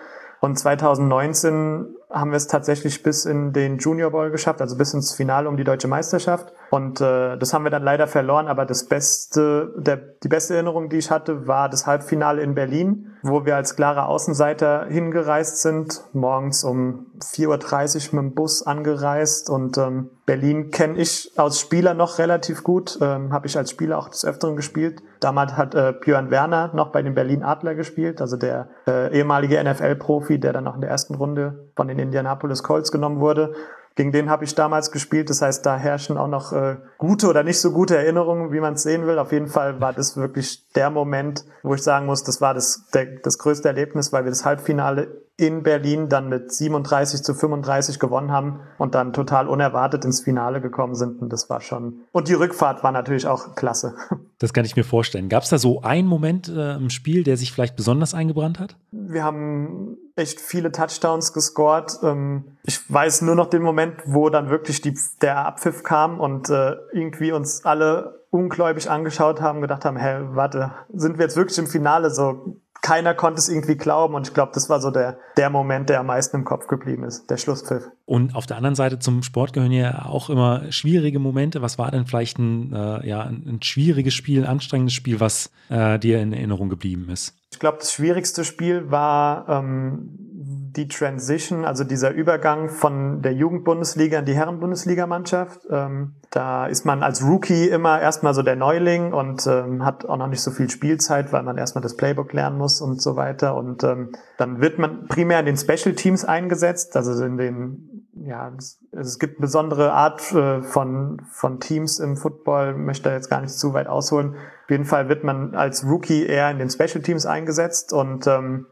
Und 0.40 0.58
2019 0.58 1.97
haben 2.10 2.30
wir 2.30 2.36
es 2.36 2.46
tatsächlich 2.46 3.02
bis 3.02 3.26
in 3.26 3.52
den 3.52 3.78
Junior 3.78 4.10
Bowl 4.10 4.30
geschafft, 4.30 4.62
also 4.62 4.76
bis 4.76 4.94
ins 4.94 5.14
Finale 5.14 5.48
um 5.48 5.56
die 5.56 5.64
deutsche 5.64 5.88
Meisterschaft. 5.88 6.52
Und 6.70 7.00
äh, 7.00 7.36
das 7.36 7.52
haben 7.52 7.64
wir 7.64 7.70
dann 7.70 7.82
leider 7.82 8.06
verloren, 8.06 8.48
aber 8.48 8.64
das 8.64 8.86
beste, 8.86 9.74
der, 9.76 9.96
die 9.96 10.28
beste 10.28 10.54
Erinnerung, 10.54 10.88
die 10.88 10.96
ich 10.96 11.10
hatte, 11.10 11.46
war 11.46 11.68
das 11.68 11.86
Halbfinale 11.86 12.42
in 12.42 12.54
Berlin, 12.54 13.14
wo 13.22 13.44
wir 13.44 13.56
als 13.56 13.76
klare 13.76 14.06
Außenseiter 14.06 14.86
hingereist 14.86 15.60
sind, 15.60 16.02
morgens 16.14 16.64
um 16.64 17.06
4.30 17.20 18.08
Uhr 18.08 18.22
mit 18.22 18.32
dem 18.32 18.34
Bus 18.34 18.66
angereist. 18.66 19.50
Und 19.50 19.76
ähm, 19.76 20.10
Berlin 20.24 20.70
kenne 20.70 20.98
ich 20.98 21.32
als 21.36 21.60
Spieler 21.60 21.94
noch 21.94 22.18
relativ 22.18 22.64
gut, 22.64 22.98
ähm, 23.02 23.32
habe 23.32 23.46
ich 23.46 23.56
als 23.56 23.70
Spieler 23.70 23.98
auch 23.98 24.08
des 24.08 24.24
Öfteren 24.24 24.56
gespielt. 24.56 25.02
Damals 25.20 25.56
hat 25.56 25.74
äh, 25.74 25.94
Björn 25.98 26.30
Werner 26.30 26.70
noch 26.74 26.92
bei 26.92 27.02
den 27.02 27.14
Berlin 27.14 27.42
Adler 27.42 27.74
gespielt, 27.74 28.20
also 28.20 28.36
der 28.36 28.68
äh, 28.86 29.16
ehemalige 29.16 29.62
NFL-Profi, 29.62 30.38
der 30.38 30.52
dann 30.52 30.64
noch 30.64 30.74
in 30.74 30.80
der 30.80 30.90
ersten 30.90 31.14
Runde 31.14 31.67
von 31.78 31.86
den 31.86 32.00
Indianapolis 32.00 32.64
Colts 32.64 32.90
genommen 32.90 33.20
wurde. 33.20 33.54
Gegen 33.94 34.10
den 34.10 34.30
habe 34.30 34.44
ich 34.44 34.56
damals 34.56 34.90
gespielt. 34.90 35.30
Das 35.30 35.42
heißt, 35.42 35.64
da 35.64 35.76
herrschen 35.76 36.18
auch 36.18 36.26
noch 36.26 36.52
äh, 36.52 36.76
gute 36.98 37.28
oder 37.28 37.44
nicht 37.44 37.60
so 37.60 37.70
gute 37.70 37.96
Erinnerungen, 37.96 38.52
wie 38.52 38.58
man 38.58 38.74
es 38.74 38.82
sehen 38.82 39.06
will. 39.06 39.16
Auf 39.16 39.30
jeden 39.30 39.46
Fall 39.46 39.80
war 39.80 39.92
das 39.92 40.16
wirklich 40.16 40.64
der 40.72 40.90
Moment, 40.90 41.44
wo 41.62 41.74
ich 41.74 41.82
sagen 41.84 42.06
muss, 42.06 42.24
das 42.24 42.40
war 42.40 42.52
das, 42.52 42.88
der, 42.92 43.06
das 43.22 43.38
größte 43.38 43.68
Erlebnis, 43.68 44.12
weil 44.12 44.24
wir 44.24 44.32
das 44.32 44.44
Halbfinale 44.44 45.22
in 45.36 45.62
Berlin 45.62 46.08
dann 46.08 46.28
mit 46.28 46.52
37 46.52 47.22
zu 47.22 47.32
35 47.32 48.00
gewonnen 48.00 48.32
haben 48.32 48.58
und 48.76 48.96
dann 48.96 49.12
total 49.12 49.46
unerwartet 49.46 50.04
ins 50.04 50.20
Finale 50.20 50.60
gekommen 50.60 50.96
sind. 50.96 51.22
Und 51.22 51.32
das 51.32 51.48
war 51.48 51.60
schon. 51.60 52.00
Und 52.10 52.26
die 52.26 52.34
Rückfahrt 52.34 52.82
war 52.82 52.90
natürlich 52.90 53.28
auch 53.28 53.54
klasse. 53.54 53.94
Das 54.38 54.52
kann 54.52 54.64
ich 54.64 54.76
mir 54.76 54.84
vorstellen. 54.84 55.28
Gab 55.28 55.42
es 55.42 55.48
da 55.48 55.58
so 55.58 55.82
einen 55.82 56.06
Moment 56.06 56.48
äh, 56.48 56.74
im 56.76 56.90
Spiel, 56.90 57.24
der 57.24 57.36
sich 57.36 57.52
vielleicht 57.52 57.74
besonders 57.74 58.14
eingebrannt 58.14 58.60
hat? 58.60 58.76
Wir 58.92 59.24
haben 59.24 59.96
echt 60.14 60.40
viele 60.40 60.70
Touchdowns 60.70 61.32
gescored. 61.32 61.98
Ähm, 62.04 62.56
ich 62.62 62.80
weiß 62.88 63.22
nur 63.22 63.34
noch 63.34 63.50
den 63.50 63.62
Moment, 63.62 63.96
wo 64.06 64.30
dann 64.30 64.48
wirklich 64.48 64.80
die, 64.80 64.96
der 65.22 65.44
Abpfiff 65.44 65.82
kam 65.82 66.20
und 66.20 66.50
äh, 66.50 66.76
irgendwie 66.92 67.32
uns 67.32 67.64
alle 67.64 68.24
ungläubig 68.30 68.90
angeschaut 68.90 69.40
haben, 69.40 69.60
gedacht 69.60 69.84
haben, 69.84 69.96
hä, 69.96 70.20
warte, 70.32 70.72
sind 70.92 71.18
wir 71.18 71.24
jetzt 71.24 71.36
wirklich 71.36 71.58
im 71.58 71.66
Finale? 71.66 72.10
So 72.10 72.60
keiner 72.82 73.14
konnte 73.14 73.38
es 73.40 73.48
irgendwie 73.48 73.76
glauben 73.76 74.14
und 74.14 74.28
ich 74.28 74.34
glaube, 74.34 74.52
das 74.54 74.68
war 74.68 74.80
so 74.80 74.90
der, 74.90 75.18
der 75.36 75.50
Moment, 75.50 75.88
der 75.88 76.00
am 76.00 76.06
meisten 76.06 76.36
im 76.36 76.44
Kopf 76.44 76.66
geblieben 76.66 77.04
ist, 77.04 77.28
der 77.28 77.36
Schlusspfiff. 77.36 77.90
Und 78.06 78.34
auf 78.34 78.46
der 78.46 78.56
anderen 78.56 78.74
Seite 78.74 78.98
zum 78.98 79.22
Sport 79.22 79.52
gehören 79.52 79.72
ja 79.72 80.06
auch 80.06 80.30
immer 80.30 80.70
schwierige 80.70 81.18
Momente. 81.18 81.60
Was 81.60 81.78
war 81.78 81.90
denn 81.90 82.06
vielleicht 82.06 82.38
ein, 82.38 82.72
äh, 82.72 83.06
ja, 83.06 83.22
ein, 83.22 83.60
schwieriges 83.62 84.14
Spiel, 84.14 84.44
ein 84.44 84.48
anstrengendes 84.48 84.94
Spiel, 84.94 85.20
was 85.20 85.50
äh, 85.68 85.98
dir 85.98 86.20
in 86.20 86.32
Erinnerung 86.32 86.68
geblieben 86.68 87.08
ist? 87.10 87.34
Ich 87.50 87.58
glaube, 87.58 87.78
das 87.78 87.92
schwierigste 87.92 88.44
Spiel 88.44 88.90
war 88.90 89.48
ähm, 89.48 90.37
die 90.78 90.88
Transition, 90.88 91.64
also 91.64 91.84
dieser 91.84 92.12
Übergang 92.12 92.68
von 92.68 93.20
der 93.20 93.34
Jugendbundesliga 93.34 94.20
in 94.20 94.24
die 94.24 94.34
Herrenbundesligamannschaft. 94.34 95.66
Ähm, 95.70 96.14
da 96.30 96.66
ist 96.66 96.86
man 96.86 97.02
als 97.02 97.22
Rookie 97.22 97.68
immer 97.68 98.00
erstmal 98.00 98.32
so 98.32 98.42
der 98.42 98.54
Neuling 98.54 99.12
und 99.12 99.46
ähm, 99.46 99.84
hat 99.84 100.06
auch 100.06 100.16
noch 100.16 100.28
nicht 100.28 100.40
so 100.40 100.52
viel 100.52 100.70
Spielzeit, 100.70 101.32
weil 101.32 101.42
man 101.42 101.58
erstmal 101.58 101.82
das 101.82 101.96
Playbook 101.96 102.32
lernen 102.32 102.58
muss 102.58 102.80
und 102.80 103.02
so 103.02 103.16
weiter. 103.16 103.56
Und 103.56 103.82
ähm, 103.82 104.12
dann 104.36 104.60
wird 104.60 104.78
man 104.78 105.08
primär 105.08 105.40
in 105.40 105.46
den 105.46 105.56
Special 105.56 105.94
Teams 105.94 106.24
eingesetzt, 106.24 106.96
also 106.96 107.24
in 107.24 107.36
den 107.36 107.98
ja, 108.24 108.52
es, 108.58 108.80
es 108.90 109.18
gibt 109.18 109.40
besondere 109.40 109.92
Art 109.92 110.32
äh, 110.32 110.62
von, 110.62 111.22
von 111.30 111.60
Teams 111.60 111.98
im 111.98 112.16
Football, 112.16 112.74
möchte 112.74 113.08
da 113.08 113.14
jetzt 113.14 113.30
gar 113.30 113.40
nicht 113.40 113.54
zu 113.54 113.74
weit 113.74 113.86
ausholen. 113.86 114.34
Auf 114.64 114.70
jeden 114.70 114.84
Fall 114.84 115.08
wird 115.08 115.24
man 115.24 115.54
als 115.54 115.84
Rookie 115.84 116.26
eher 116.26 116.50
in 116.50 116.58
den 116.58 116.70
Special 116.70 117.00
Teams 117.02 117.26
eingesetzt 117.26 117.92
und 117.92 118.26
ähm, 118.26 118.66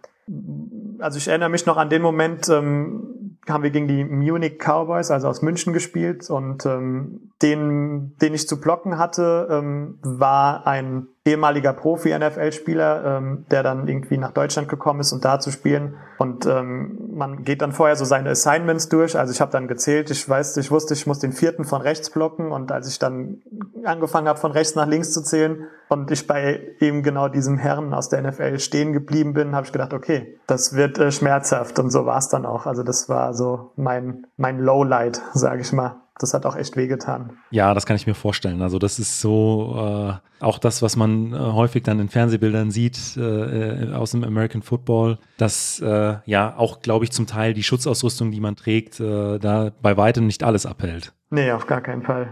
also 0.98 1.18
ich 1.18 1.28
erinnere 1.28 1.48
mich 1.48 1.66
noch 1.66 1.76
an 1.76 1.90
den 1.90 2.02
Moment, 2.02 2.48
ähm, 2.48 3.38
haben 3.48 3.62
wir 3.62 3.70
gegen 3.70 3.86
die 3.86 4.04
Munich 4.04 4.58
Cowboys, 4.58 5.10
also 5.10 5.28
aus 5.28 5.42
München 5.42 5.72
gespielt 5.72 6.28
und 6.30 6.66
ähm, 6.66 7.30
den, 7.42 8.16
den 8.20 8.34
ich 8.34 8.48
zu 8.48 8.60
blocken 8.60 8.98
hatte, 8.98 9.48
ähm, 9.50 9.98
war 10.02 10.66
ein 10.66 11.06
ehemaliger 11.24 11.72
Profi-NFL-Spieler, 11.72 13.18
ähm, 13.18 13.46
der 13.50 13.62
dann 13.62 13.86
irgendwie 13.88 14.18
nach 14.18 14.32
Deutschland 14.32 14.68
gekommen 14.68 15.00
ist 15.00 15.12
und 15.12 15.24
da 15.24 15.38
zu 15.38 15.50
spielen. 15.50 15.96
Und 16.18 16.46
ähm, 16.46 17.10
man 17.12 17.44
geht 17.44 17.62
dann 17.62 17.72
vorher 17.72 17.96
so 17.96 18.04
seine 18.04 18.30
Assignments 18.30 18.88
durch. 18.88 19.18
Also 19.18 19.32
ich 19.32 19.40
habe 19.40 19.52
dann 19.52 19.68
gezählt, 19.68 20.10
ich 20.10 20.28
weiß, 20.28 20.56
ich 20.56 20.70
wusste, 20.70 20.94
ich 20.94 21.06
muss 21.06 21.18
den 21.18 21.32
vierten 21.32 21.64
von 21.64 21.82
rechts 21.82 22.10
blocken 22.10 22.52
und 22.52 22.72
als 22.72 22.88
ich 22.88 22.98
dann 22.98 23.42
angefangen 23.84 24.28
habe, 24.28 24.38
von 24.38 24.52
rechts 24.52 24.74
nach 24.74 24.86
links 24.86 25.12
zu 25.12 25.22
zählen, 25.22 25.66
und 25.88 26.10
ich 26.10 26.26
bei 26.26 26.60
eben 26.80 27.02
genau 27.02 27.28
diesem 27.28 27.58
Herrn 27.58 27.94
aus 27.94 28.08
der 28.08 28.22
NFL 28.22 28.58
stehen 28.58 28.92
geblieben 28.92 29.32
bin, 29.32 29.54
habe 29.54 29.66
ich 29.66 29.72
gedacht, 29.72 29.92
okay, 29.92 30.38
das 30.46 30.74
wird 30.74 30.98
äh, 30.98 31.12
schmerzhaft 31.12 31.78
und 31.78 31.90
so 31.90 32.06
war 32.06 32.18
es 32.18 32.28
dann 32.28 32.46
auch. 32.46 32.66
Also 32.66 32.82
das 32.82 33.08
war 33.08 33.34
so 33.34 33.72
mein, 33.76 34.26
mein 34.36 34.58
Lowlight, 34.58 35.20
sage 35.34 35.60
ich 35.60 35.72
mal 35.72 35.96
das 36.18 36.32
hat 36.32 36.46
auch 36.46 36.56
echt 36.56 36.76
wehgetan. 36.76 37.36
Ja, 37.50 37.74
das 37.74 37.84
kann 37.84 37.96
ich 37.96 38.06
mir 38.06 38.14
vorstellen. 38.14 38.62
Also 38.62 38.78
das 38.78 38.98
ist 38.98 39.20
so 39.20 39.74
äh, 39.76 40.44
auch 40.44 40.58
das, 40.58 40.80
was 40.82 40.96
man 40.96 41.32
äh, 41.32 41.36
häufig 41.36 41.82
dann 41.82 42.00
in 42.00 42.08
Fernsehbildern 42.08 42.70
sieht 42.70 43.16
äh, 43.16 43.92
aus 43.92 44.12
dem 44.12 44.24
American 44.24 44.62
Football, 44.62 45.18
dass 45.36 45.80
äh, 45.80 46.16
ja 46.24 46.56
auch, 46.56 46.80
glaube 46.80 47.04
ich, 47.04 47.12
zum 47.12 47.26
Teil 47.26 47.52
die 47.54 47.62
Schutzausrüstung, 47.62 48.30
die 48.30 48.40
man 48.40 48.56
trägt, 48.56 48.98
äh, 49.00 49.38
da 49.38 49.72
bei 49.82 49.96
weitem 49.96 50.26
nicht 50.26 50.42
alles 50.42 50.64
abhält. 50.64 51.12
Nee, 51.30 51.52
auf 51.52 51.66
gar 51.66 51.80
keinen 51.80 52.02
Fall. 52.02 52.30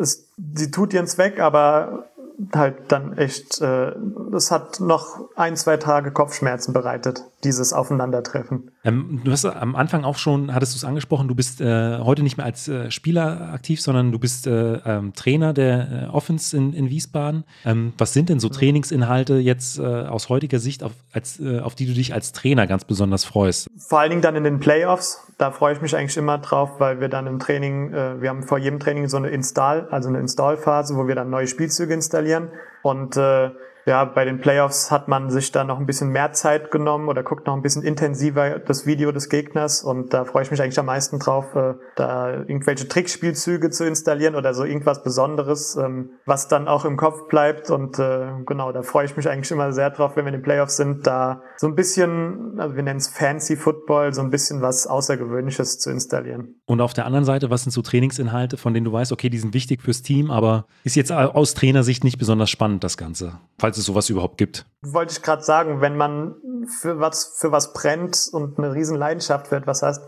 Es, 0.00 0.32
sie 0.54 0.70
tut 0.70 0.92
ihren 0.92 1.06
Zweck, 1.06 1.40
aber 1.40 2.10
halt 2.54 2.92
dann 2.92 3.16
echt, 3.16 3.60
äh, 3.60 3.92
das 4.30 4.50
hat 4.50 4.80
noch 4.80 5.30
ein, 5.36 5.56
zwei 5.56 5.76
Tage 5.76 6.10
Kopfschmerzen 6.10 6.72
bereitet, 6.72 7.24
dieses 7.44 7.72
Aufeinandertreffen. 7.72 8.70
Ähm, 8.86 9.20
du 9.24 9.32
hast 9.32 9.44
am 9.44 9.74
Anfang 9.74 10.04
auch 10.04 10.16
schon, 10.16 10.54
hattest 10.54 10.74
du 10.74 10.76
es 10.78 10.84
angesprochen, 10.84 11.26
du 11.26 11.34
bist 11.34 11.60
äh, 11.60 11.98
heute 11.98 12.22
nicht 12.22 12.36
mehr 12.36 12.46
als 12.46 12.68
äh, 12.68 12.90
Spieler 12.90 13.50
aktiv, 13.52 13.80
sondern 13.80 14.12
du 14.12 14.18
bist 14.18 14.46
äh, 14.46 14.76
ähm, 14.76 15.12
Trainer 15.12 15.52
der 15.52 16.04
äh, 16.04 16.06
Offens 16.06 16.52
in, 16.52 16.72
in 16.72 16.88
Wiesbaden. 16.88 17.44
Ähm, 17.64 17.92
was 17.98 18.12
sind 18.12 18.28
denn 18.28 18.38
so 18.38 18.48
Trainingsinhalte 18.48 19.34
jetzt 19.34 19.78
äh, 19.78 19.82
aus 19.82 20.28
heutiger 20.28 20.60
Sicht, 20.60 20.84
auf, 20.84 20.92
als, 21.12 21.40
auf 21.62 21.74
die 21.74 21.86
du 21.86 21.92
dich 21.92 22.14
als 22.14 22.32
Trainer 22.32 22.66
ganz 22.66 22.84
besonders 22.84 23.24
freust? 23.24 23.68
Vor 23.76 23.98
allen 23.98 24.10
Dingen 24.10 24.22
dann 24.22 24.36
in 24.36 24.44
den 24.44 24.60
Playoffs. 24.60 25.22
Da 25.38 25.50
freue 25.50 25.74
ich 25.74 25.80
mich 25.80 25.96
eigentlich 25.96 26.16
immer 26.16 26.38
drauf, 26.38 26.78
weil 26.78 27.00
wir 27.00 27.08
dann 27.08 27.26
im 27.26 27.38
Training, 27.38 27.92
wir 27.92 28.28
haben 28.28 28.42
vor 28.42 28.58
jedem 28.58 28.78
Training 28.78 29.08
so 29.08 29.16
eine 29.16 29.28
Install, 29.28 29.88
also 29.90 30.08
eine 30.08 30.18
Installphase, 30.18 30.96
wo 30.96 31.08
wir 31.08 31.14
dann 31.14 31.30
neue 31.30 31.46
Spielzüge 31.46 31.92
installieren. 31.92 32.50
Und 32.82 33.16
äh, 33.16 33.50
ja, 33.86 34.04
bei 34.04 34.24
den 34.24 34.40
Playoffs 34.40 34.90
hat 34.90 35.06
man 35.06 35.30
sich 35.30 35.52
da 35.52 35.62
noch 35.62 35.78
ein 35.78 35.86
bisschen 35.86 36.08
mehr 36.08 36.32
Zeit 36.32 36.72
genommen 36.72 37.08
oder 37.08 37.22
guckt 37.22 37.46
noch 37.46 37.54
ein 37.54 37.62
bisschen 37.62 37.84
intensiver 37.84 38.58
das 38.58 38.84
Video 38.84 39.12
des 39.12 39.28
Gegners 39.28 39.84
und 39.84 40.12
da 40.12 40.24
freue 40.24 40.42
ich 40.42 40.50
mich 40.50 40.60
eigentlich 40.60 40.80
am 40.80 40.86
meisten 40.86 41.20
drauf, 41.20 41.54
äh, 41.54 41.74
da 41.94 42.32
irgendwelche 42.32 42.88
Trickspielzüge 42.88 43.70
zu 43.70 43.84
installieren 43.84 44.34
oder 44.34 44.54
so 44.54 44.64
irgendwas 44.64 45.04
Besonderes, 45.04 45.76
ähm, 45.76 46.10
was 46.24 46.48
dann 46.48 46.66
auch 46.66 46.84
im 46.84 46.96
Kopf 46.96 47.28
bleibt 47.28 47.70
und 47.70 48.00
äh, 48.00 48.26
genau, 48.44 48.72
da 48.72 48.82
freue 48.82 49.04
ich 49.04 49.16
mich 49.16 49.28
eigentlich 49.28 49.52
immer 49.52 49.72
sehr 49.72 49.90
drauf, 49.90 50.16
wenn 50.16 50.24
wir 50.24 50.32
in 50.32 50.40
den 50.40 50.42
Playoffs 50.42 50.76
sind, 50.76 51.06
da 51.06 51.42
so 51.56 51.68
ein 51.68 51.76
bisschen, 51.76 52.58
also 52.58 52.74
wir 52.74 52.82
nennen 52.82 52.98
es 52.98 53.06
Fancy 53.06 53.54
Football, 53.54 54.12
so 54.12 54.20
ein 54.20 54.30
bisschen 54.30 54.62
was 54.62 54.88
Außergewöhnliches 54.88 55.78
zu 55.78 55.90
installieren. 55.90 56.56
Und 56.64 56.80
auf 56.80 56.92
der 56.92 57.06
anderen 57.06 57.24
Seite, 57.24 57.50
was 57.50 57.62
sind 57.62 57.70
so 57.70 57.82
Trainingsinhalte, 57.82 58.56
von 58.56 58.74
denen 58.74 58.84
du 58.84 58.92
weißt, 58.92 59.12
okay, 59.12 59.30
die 59.30 59.38
sind 59.38 59.54
wichtig 59.54 59.80
fürs 59.80 60.02
Team, 60.02 60.32
aber 60.32 60.66
ist 60.82 60.96
jetzt 60.96 61.12
aus 61.12 61.54
Trainersicht 61.54 62.02
nicht 62.02 62.18
besonders 62.18 62.50
spannend, 62.50 62.82
das 62.82 62.96
Ganze, 62.96 63.38
falls 63.58 63.75
falls 63.76 63.78
es 63.78 63.86
sowas 63.86 64.08
überhaupt 64.08 64.38
gibt. 64.38 64.66
Wollte 64.82 65.12
ich 65.12 65.22
gerade 65.22 65.42
sagen, 65.42 65.80
wenn 65.80 65.96
man 65.96 66.36
für 66.80 66.98
was, 66.98 67.36
für 67.38 67.52
was 67.52 67.72
brennt 67.72 68.28
und 68.32 68.58
eine 68.58 68.72
riesen 68.72 68.96
Leidenschaft 68.96 69.50
wird, 69.50 69.66
was 69.66 69.82
heißt, 69.82 70.02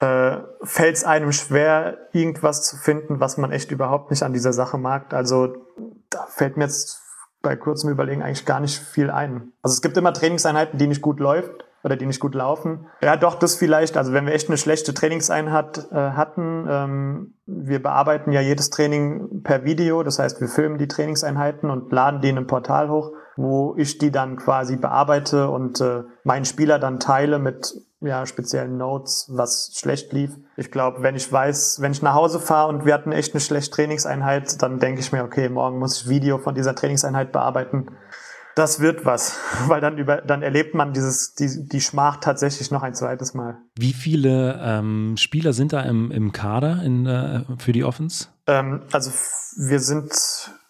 äh, 0.00 0.38
fällt 0.62 0.96
es 0.96 1.04
einem 1.04 1.32
schwer, 1.32 1.96
irgendwas 2.12 2.62
zu 2.62 2.76
finden, 2.76 3.20
was 3.20 3.38
man 3.38 3.52
echt 3.52 3.70
überhaupt 3.70 4.10
nicht 4.10 4.22
an 4.22 4.32
dieser 4.32 4.52
Sache 4.52 4.76
mag. 4.76 5.14
Also 5.14 5.54
da 6.10 6.26
fällt 6.26 6.56
mir 6.56 6.64
jetzt 6.64 7.00
bei 7.42 7.56
kurzem 7.56 7.90
Überlegen 7.90 8.22
eigentlich 8.22 8.44
gar 8.44 8.60
nicht 8.60 8.78
viel 8.78 9.10
ein. 9.10 9.52
Also 9.62 9.74
es 9.74 9.82
gibt 9.82 9.96
immer 9.96 10.12
Trainingseinheiten, 10.12 10.78
die 10.78 10.88
nicht 10.88 11.00
gut 11.00 11.20
läuft 11.20 11.65
oder 11.86 11.96
die 11.96 12.04
nicht 12.04 12.18
gut 12.18 12.34
laufen. 12.34 12.88
Ja, 13.00 13.16
doch, 13.16 13.36
das 13.36 13.54
vielleicht. 13.54 13.96
Also 13.96 14.12
wenn 14.12 14.26
wir 14.26 14.34
echt 14.34 14.48
eine 14.48 14.58
schlechte 14.58 14.92
Trainingseinheit 14.92 15.86
äh, 15.92 15.94
hatten, 15.94 16.66
ähm, 16.68 17.34
wir 17.46 17.80
bearbeiten 17.80 18.32
ja 18.32 18.40
jedes 18.40 18.70
Training 18.70 19.44
per 19.44 19.62
Video. 19.62 20.02
Das 20.02 20.18
heißt, 20.18 20.40
wir 20.40 20.48
filmen 20.48 20.78
die 20.78 20.88
Trainingseinheiten 20.88 21.70
und 21.70 21.92
laden 21.92 22.20
die 22.20 22.28
in 22.28 22.38
ein 22.38 22.48
Portal 22.48 22.90
hoch, 22.90 23.12
wo 23.36 23.76
ich 23.78 23.98
die 23.98 24.10
dann 24.10 24.36
quasi 24.36 24.74
bearbeite 24.76 25.48
und 25.48 25.80
äh, 25.80 26.02
meinen 26.24 26.44
Spieler 26.44 26.80
dann 26.80 26.98
teile 26.98 27.38
mit 27.38 27.76
ja, 28.00 28.26
speziellen 28.26 28.76
Notes, 28.76 29.30
was 29.32 29.70
schlecht 29.76 30.12
lief. 30.12 30.32
Ich 30.56 30.72
glaube, 30.72 31.04
wenn 31.04 31.14
ich 31.14 31.32
weiß, 31.32 31.80
wenn 31.80 31.92
ich 31.92 32.02
nach 32.02 32.14
Hause 32.14 32.40
fahre 32.40 32.68
und 32.68 32.84
wir 32.84 32.94
hatten 32.94 33.12
echt 33.12 33.32
eine 33.32 33.40
schlechte 33.40 33.70
Trainingseinheit, 33.70 34.60
dann 34.60 34.80
denke 34.80 35.00
ich 35.00 35.12
mir, 35.12 35.22
okay, 35.22 35.48
morgen 35.48 35.78
muss 35.78 36.02
ich 36.02 36.08
Video 36.08 36.38
von 36.38 36.56
dieser 36.56 36.74
Trainingseinheit 36.74 37.30
bearbeiten 37.30 37.86
das 38.56 38.80
wird 38.80 39.04
was, 39.04 39.38
weil 39.68 39.80
dann 39.80 39.98
über, 39.98 40.16
dann 40.16 40.42
erlebt 40.42 40.74
man 40.74 40.92
dieses, 40.92 41.34
die, 41.34 41.68
die 41.68 41.80
Schmach 41.80 42.16
tatsächlich 42.16 42.72
noch 42.72 42.82
ein 42.82 42.94
zweites 42.94 43.34
Mal. 43.34 43.58
Wie 43.78 43.92
viele 43.92 44.58
ähm, 44.60 45.16
Spieler 45.16 45.52
sind 45.52 45.72
da 45.72 45.82
im, 45.82 46.10
im 46.10 46.32
Kader 46.32 46.82
in, 46.82 47.06
äh, 47.06 47.44
für 47.58 47.70
die 47.70 47.84
Offens? 47.84 48.30
Ähm, 48.48 48.82
also 48.90 49.12
wir 49.56 49.78
sind 49.78 50.10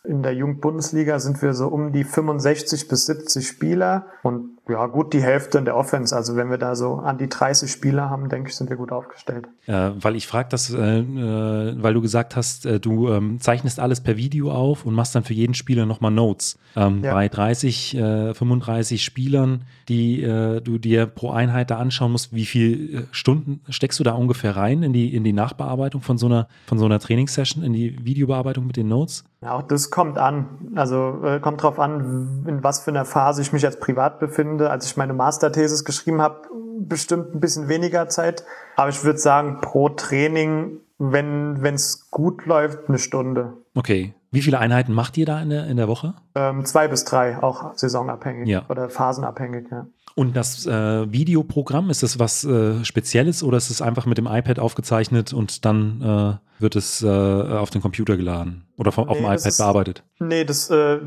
in 0.05 0.23
der 0.23 0.35
Jugendbundesliga 0.35 1.19
sind 1.19 1.43
wir 1.43 1.53
so 1.55 1.69
um 1.69 1.93
die 1.93 2.05
65 2.05 2.87
bis 2.87 3.07
70 3.07 3.47
Spieler 3.47 4.07
und 4.23 4.56
ja, 4.69 4.87
gut 4.87 5.13
die 5.13 5.23
Hälfte 5.23 5.59
in 5.59 5.65
der 5.65 5.77
Offense. 5.77 6.15
Also 6.15 6.35
wenn 6.35 6.51
wir 6.51 6.59
da 6.59 6.75
so 6.75 6.95
an 6.95 7.19
die 7.19 7.29
30 7.29 7.71
Spieler 7.71 8.11
haben, 8.11 8.29
denke 8.29 8.49
ich, 8.51 8.57
sind 8.57 8.69
wir 8.69 8.77
gut 8.77 8.91
aufgestellt. 8.91 9.47
Äh, 9.67 9.91
weil 9.95 10.17
ich 10.17 10.27
frage 10.27 10.49
das, 10.51 10.71
äh, 10.71 10.99
äh, 10.99 11.75
weil 11.81 11.95
du 11.95 12.01
gesagt 12.01 12.35
hast, 12.35 12.67
äh, 12.67 12.81
du 12.81 13.11
ähm, 13.11 13.41
zeichnest 13.41 13.79
alles 13.79 14.01
per 14.01 14.17
Video 14.17 14.51
auf 14.51 14.85
und 14.85 14.95
machst 14.95 15.15
dann 15.15 15.23
für 15.23 15.35
jeden 15.35 15.55
Spieler 15.55 15.87
nochmal 15.87 16.11
Notes. 16.11 16.59
Ähm, 16.75 17.05
ja. 17.05 17.13
Bei 17.13 17.29
30, 17.29 17.97
35 18.35 19.01
äh, 19.01 19.03
Spielern, 19.03 19.63
die 19.89 20.23
äh, 20.23 20.61
du 20.61 20.79
dir 20.79 21.07
pro 21.07 21.31
Einheit 21.31 21.71
da 21.71 21.79
anschauen 21.79 22.13
musst, 22.13 22.35
wie 22.35 22.47
viele 22.47 23.07
Stunden 23.13 23.61
steckst 23.69 24.01
du 24.01 24.05
da 24.05 24.13
ungefähr 24.13 24.57
rein 24.57 24.83
in 24.83 24.93
die, 24.93 25.15
in 25.15 25.23
die 25.23 25.33
Nachbearbeitung 25.33 26.03
von 26.03 26.19
so 26.19 26.27
einer, 26.27 26.49
von 26.67 26.79
so 26.79 26.87
einer 26.87 26.99
Trainingssession, 26.99 27.63
in 27.63 27.73
die 27.73 28.05
Videobearbeitung 28.05 28.67
mit 28.67 28.77
den 28.77 28.89
Notes? 28.89 29.25
Ja, 29.43 29.53
auch 29.53 29.63
das 29.63 29.91
kommt 29.91 30.19
an. 30.19 30.47
Also 30.75 31.21
kommt 31.41 31.63
drauf 31.63 31.79
an, 31.79 32.45
in 32.49 32.65
was 32.65 32.81
für 32.81 32.91
einer 32.91 33.05
Phase 33.05 33.43
ich 33.43 33.53
mich 33.53 33.63
jetzt 33.63 33.81
privat 33.81 34.19
befinde 34.19 34.56
Stunde, 34.57 34.71
als 34.71 34.87
ich 34.87 34.97
meine 34.97 35.13
Masterthesis 35.13 35.85
geschrieben 35.85 36.23
habe, 36.23 36.49
bestimmt 36.81 37.35
ein 37.35 37.41
bisschen 37.41 37.69
weniger 37.69 38.09
Zeit. 38.09 38.45
Aber 38.77 38.89
ich 38.89 39.05
würde 39.05 39.19
sagen, 39.19 39.61
pro 39.61 39.91
Training, 39.91 40.79
wenn 40.99 41.75
es 41.75 42.11
gut 42.11 42.47
läuft, 42.47 42.89
eine 42.89 42.99
Stunde. 42.99 43.53
Okay. 43.75 44.15
Wie 44.31 44.43
viele 44.43 44.59
Einheiten 44.59 44.93
macht 44.93 45.17
ihr 45.17 45.27
da 45.27 45.41
in 45.41 45.51
der, 45.51 45.67
in 45.67 45.77
der 45.77 45.89
Woche? 45.89 46.15
Ähm, 46.35 46.65
zwei 46.65 46.89
bis 46.89 47.05
drei, 47.05 47.43
auch 47.43 47.75
saisonabhängig 47.77 48.49
ja. 48.49 48.65
oder 48.69 48.91
phasenabhängig, 48.91 49.67
ja. 49.71 49.87
Und 50.15 50.35
das 50.35 50.67
äh, 50.67 51.13
Videoprogramm, 51.13 51.91
ist 51.91 52.03
das 52.03 52.19
was 52.19 52.45
äh, 52.45 52.83
Spezielles 52.85 53.43
oder 53.43 53.59
ist 53.59 53.71
es 53.71 53.83
einfach 53.83 54.07
mit 54.07 54.17
dem 54.17 54.27
iPad 54.27 54.59
aufgezeichnet 54.59 55.33
und 55.35 55.65
dann 55.67 56.41
äh, 56.59 56.61
wird 56.63 56.77
es 56.77 57.03
äh, 57.03 57.07
auf 57.07 57.71
den 57.71 57.83
Computer 57.83 58.17
geladen 58.17 58.66
oder 58.79 58.93
vom, 58.93 59.05
nee, 59.05 59.11
auf 59.11 59.17
dem 59.17 59.25
iPad 59.25 59.47
ist, 59.47 59.59
bearbeitet? 59.59 60.03
Nee, 60.19 60.45
das, 60.45 60.71
äh, 60.71 60.99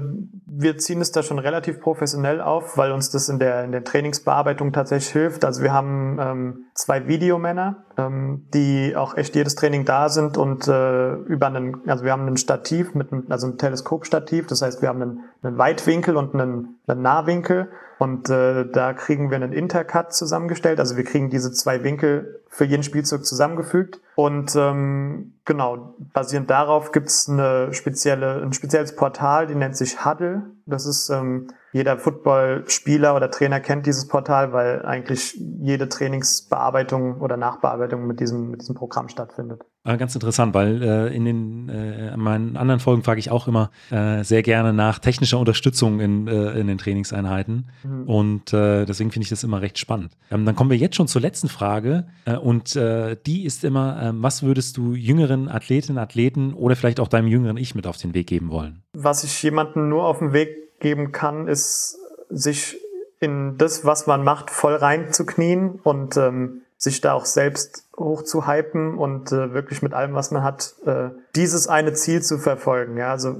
wir 0.45 0.77
ziehen 0.77 1.01
es 1.01 1.11
da 1.11 1.23
schon 1.23 1.39
relativ 1.39 1.79
professionell 1.79 2.41
auf, 2.41 2.77
weil 2.77 2.91
uns 2.91 3.09
das 3.11 3.29
in 3.29 3.39
der, 3.39 3.63
in 3.63 3.71
der 3.71 3.83
Trainingsbearbeitung 3.83 4.73
tatsächlich 4.73 5.11
hilft. 5.11 5.45
Also 5.45 5.61
wir 5.61 5.71
haben 5.71 6.17
ähm, 6.19 6.65
zwei 6.73 7.07
Videomänner, 7.07 7.83
ähm, 7.97 8.47
die 8.53 8.95
auch 8.95 9.15
echt 9.15 9.35
jedes 9.35 9.55
Training 9.55 9.85
da 9.85 10.09
sind 10.09 10.37
und 10.37 10.67
äh, 10.67 11.13
über 11.13 11.47
einen, 11.47 11.87
also 11.87 12.03
wir 12.03 12.11
haben 12.11 12.27
ein 12.27 12.37
Stativ 12.37 12.95
mit 12.95 13.11
einem, 13.11 13.25
also 13.29 13.47
ein 13.47 13.57
Teleskopstativ, 13.57 14.47
das 14.47 14.61
heißt, 14.61 14.81
wir 14.81 14.89
haben 14.89 15.01
einen, 15.01 15.19
einen 15.43 15.57
Weitwinkel 15.57 16.17
und 16.17 16.33
einen, 16.33 16.79
einen 16.87 17.01
Nahwinkel 17.01 17.69
und 17.99 18.29
äh, 18.29 18.65
da 18.65 18.93
kriegen 18.93 19.29
wir 19.29 19.35
einen 19.35 19.51
Intercut 19.51 20.13
zusammengestellt. 20.13 20.79
Also 20.79 20.95
wir 20.95 21.03
kriegen 21.03 21.29
diese 21.29 21.51
zwei 21.51 21.83
Winkel 21.83 22.41
für 22.47 22.63
jeden 22.63 22.81
Spielzug 22.81 23.25
zusammengefügt. 23.25 23.99
Und 24.15 24.55
ähm, 24.55 25.33
genau, 25.43 25.95
basierend 26.13 26.49
darauf 26.49 26.93
gibt's 26.93 27.27
eine 27.27 27.58
spezielle, 27.73 28.41
ein 28.41 28.53
spezielles 28.53 28.95
Portal, 28.95 29.47
die 29.47 29.55
nennt 29.55 29.75
sich 29.75 30.05
Huddle. 30.05 30.51
Das 30.65 30.85
ist 30.85 31.09
ähm, 31.09 31.47
jeder 31.71 31.97
Footballspieler 31.97 33.15
oder 33.15 33.29
Trainer 33.29 33.59
kennt 33.59 33.85
dieses 33.85 34.07
Portal, 34.07 34.53
weil 34.53 34.85
eigentlich 34.85 35.35
jede 35.61 35.87
Trainingsbearbeitung 35.89 37.21
oder 37.21 37.37
Nachbearbeitung 37.37 38.07
mit 38.07 38.19
diesem, 38.19 38.49
mit 38.49 38.61
diesem 38.61 38.75
Programm 38.75 39.09
stattfindet. 39.09 39.63
Ah, 39.85 39.95
ganz 39.95 40.13
interessant, 40.13 40.53
weil 40.53 40.83
äh, 40.83 41.15
in 41.15 41.23
den 41.23 41.69
äh, 41.69 42.13
in 42.13 42.19
meinen 42.19 42.57
anderen 42.57 42.81
Folgen 42.81 43.01
frage 43.01 43.19
ich 43.19 43.31
auch 43.31 43.47
immer 43.47 43.71
äh, 43.91 44.23
sehr 44.23 44.43
gerne 44.43 44.73
nach 44.73 44.99
technischer 44.99 45.39
Unterstützung 45.39 46.01
in, 46.01 46.27
äh, 46.27 46.51
in 46.59 46.67
den 46.67 46.77
Trainingseinheiten. 46.77 47.69
Mhm. 47.83 48.03
Und 48.03 48.53
äh, 48.53 48.85
deswegen 48.85 49.11
finde 49.11 49.23
ich 49.23 49.29
das 49.29 49.45
immer 49.45 49.61
recht 49.61 49.79
spannend. 49.79 50.11
Ähm, 50.31 50.45
dann 50.45 50.55
kommen 50.55 50.69
wir 50.69 50.77
jetzt 50.77 50.97
schon 50.97 51.07
zur 51.07 51.21
letzten 51.21 51.47
Frage. 51.47 52.07
Äh, 52.25 52.35
und 52.35 52.75
die 52.75 53.45
ist 53.45 53.63
immer, 53.63 54.01
ähm, 54.01 54.21
was 54.21 54.43
würdest 54.43 54.77
du 54.77 54.93
jüngeren 54.93 55.47
Athletinnen, 55.47 55.97
Athleten 55.97 56.53
oder 56.53 56.75
vielleicht 56.75 56.99
auch 56.99 57.07
deinem 57.07 57.27
jüngeren 57.27 57.57
Ich 57.57 57.73
mit 57.73 57.87
auf 57.87 57.97
den 57.97 58.13
Weg 58.13 58.27
geben 58.27 58.51
wollen? 58.51 58.83
Was 58.93 59.23
ich 59.23 59.41
jemandem 59.41 59.89
nur 59.89 60.05
auf 60.05 60.19
den 60.19 60.33
Weg 60.33 60.79
geben 60.79 61.11
kann, 61.11 61.47
ist 61.47 61.97
sich 62.29 62.77
in 63.19 63.57
das, 63.57 63.85
was 63.85 64.07
man 64.07 64.23
macht, 64.23 64.49
voll 64.49 64.75
reinzuknien 64.75 65.79
und 65.83 66.17
ähm, 66.17 66.61
sich 66.77 67.01
da 67.01 67.13
auch 67.13 67.25
selbst 67.25 67.88
hoch 67.99 68.23
zu 68.23 68.47
hypen 68.47 68.97
und 68.97 69.31
äh, 69.31 69.53
wirklich 69.53 69.81
mit 69.81 69.93
allem, 69.93 70.13
was 70.13 70.31
man 70.31 70.43
hat, 70.43 70.75
äh, 70.85 71.09
dieses 71.35 71.67
eine 71.67 71.93
Ziel 71.93 72.21
zu 72.21 72.37
verfolgen. 72.37 72.97
Ja, 72.97 73.11
also 73.11 73.35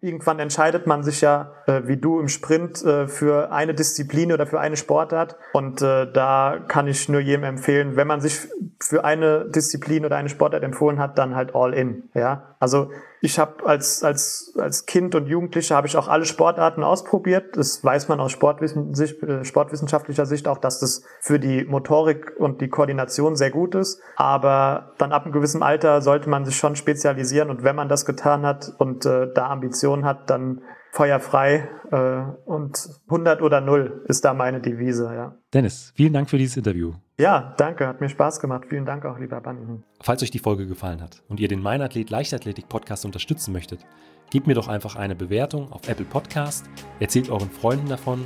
irgendwann 0.00 0.38
entscheidet 0.38 0.86
man 0.86 1.02
sich 1.02 1.20
ja, 1.20 1.52
äh, 1.66 1.82
wie 1.84 1.96
du 1.96 2.20
im 2.20 2.28
Sprint, 2.28 2.84
äh, 2.84 3.06
für 3.06 3.52
eine 3.52 3.74
Disziplin 3.74 4.32
oder 4.32 4.46
für 4.46 4.60
eine 4.60 4.76
Sportart. 4.76 5.36
Und 5.52 5.82
äh, 5.82 6.10
da 6.10 6.58
kann 6.66 6.88
ich 6.88 7.08
nur 7.08 7.20
jedem 7.20 7.44
empfehlen, 7.44 7.96
wenn 7.96 8.06
man 8.06 8.20
sich 8.20 8.40
für 8.80 9.04
eine 9.04 9.46
Disziplin 9.48 10.04
oder 10.04 10.16
eine 10.16 10.28
Sportart 10.28 10.62
empfohlen 10.62 10.98
hat, 10.98 11.18
dann 11.18 11.36
halt 11.36 11.54
all 11.54 11.74
in. 11.74 12.04
Ja, 12.14 12.54
also 12.58 12.90
Ich 13.24 13.38
habe 13.38 13.64
als, 13.64 14.02
als, 14.02 14.52
als 14.58 14.84
Kind 14.84 15.14
und 15.14 15.28
Jugendlicher 15.28 15.76
habe 15.76 15.86
ich 15.86 15.96
auch 15.96 16.08
alle 16.08 16.24
Sportarten 16.24 16.82
ausprobiert. 16.82 17.56
Das 17.56 17.84
weiß 17.84 18.08
man 18.08 18.18
aus 18.18 18.32
äh, 18.32 19.44
sportwissenschaftlicher 19.44 20.26
Sicht 20.26 20.48
auch, 20.48 20.58
dass 20.58 20.80
das 20.80 21.04
für 21.20 21.38
die 21.38 21.64
Motorik 21.64 22.32
und 22.36 22.60
die 22.60 22.68
Koordination 22.68 23.36
sehr 23.36 23.52
gut 23.52 23.76
ist. 23.76 24.02
Aber 24.16 24.94
dann 24.98 25.12
ab 25.12 25.22
einem 25.22 25.32
gewissen 25.32 25.62
Alter 25.62 26.02
sollte 26.02 26.28
man 26.28 26.44
sich 26.44 26.56
schon 26.56 26.74
spezialisieren. 26.74 27.48
Und 27.48 27.62
wenn 27.62 27.76
man 27.76 27.88
das 27.88 28.06
getan 28.06 28.44
hat 28.44 28.72
und 28.78 29.06
äh, 29.06 29.32
da 29.32 29.50
Ambitionen 29.50 30.04
hat, 30.04 30.28
dann 30.28 30.62
feuerfrei 30.92 31.68
äh, 31.90 32.48
und 32.48 32.78
100 33.06 33.40
oder 33.40 33.60
0 33.62 34.04
ist 34.08 34.24
da 34.24 34.34
meine 34.34 34.60
Devise, 34.60 35.10
ja. 35.14 35.34
Dennis, 35.52 35.92
vielen 35.96 36.12
Dank 36.12 36.28
für 36.28 36.36
dieses 36.36 36.58
Interview. 36.58 36.92
Ja, 37.18 37.54
danke, 37.56 37.86
hat 37.86 38.00
mir 38.00 38.10
Spaß 38.10 38.40
gemacht. 38.40 38.64
Vielen 38.68 38.84
Dank 38.84 39.06
auch, 39.06 39.18
lieber 39.18 39.40
Banden. 39.40 39.84
Falls 40.00 40.22
euch 40.22 40.30
die 40.30 40.38
Folge 40.38 40.66
gefallen 40.66 41.00
hat 41.00 41.22
und 41.28 41.40
ihr 41.40 41.48
den 41.48 41.62
Meinathlet 41.62 42.10
Leichtathletik 42.10 42.68
Podcast 42.68 43.06
unterstützen 43.06 43.52
möchtet, 43.52 43.86
gebt 44.30 44.46
mir 44.46 44.54
doch 44.54 44.68
einfach 44.68 44.96
eine 44.96 45.16
Bewertung 45.16 45.72
auf 45.72 45.88
Apple 45.88 46.04
Podcast, 46.04 46.66
erzählt 47.00 47.30
euren 47.30 47.50
Freunden 47.50 47.88
davon 47.88 48.24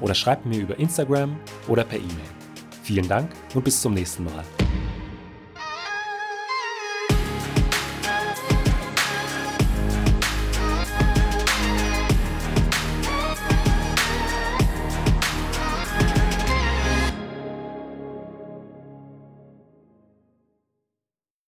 oder 0.00 0.14
schreibt 0.14 0.44
mir 0.44 0.60
über 0.60 0.78
Instagram 0.78 1.36
oder 1.68 1.84
per 1.84 1.98
E-Mail. 1.98 2.28
Vielen 2.82 3.08
Dank 3.08 3.30
und 3.54 3.64
bis 3.64 3.80
zum 3.80 3.94
nächsten 3.94 4.24
Mal. 4.24 4.44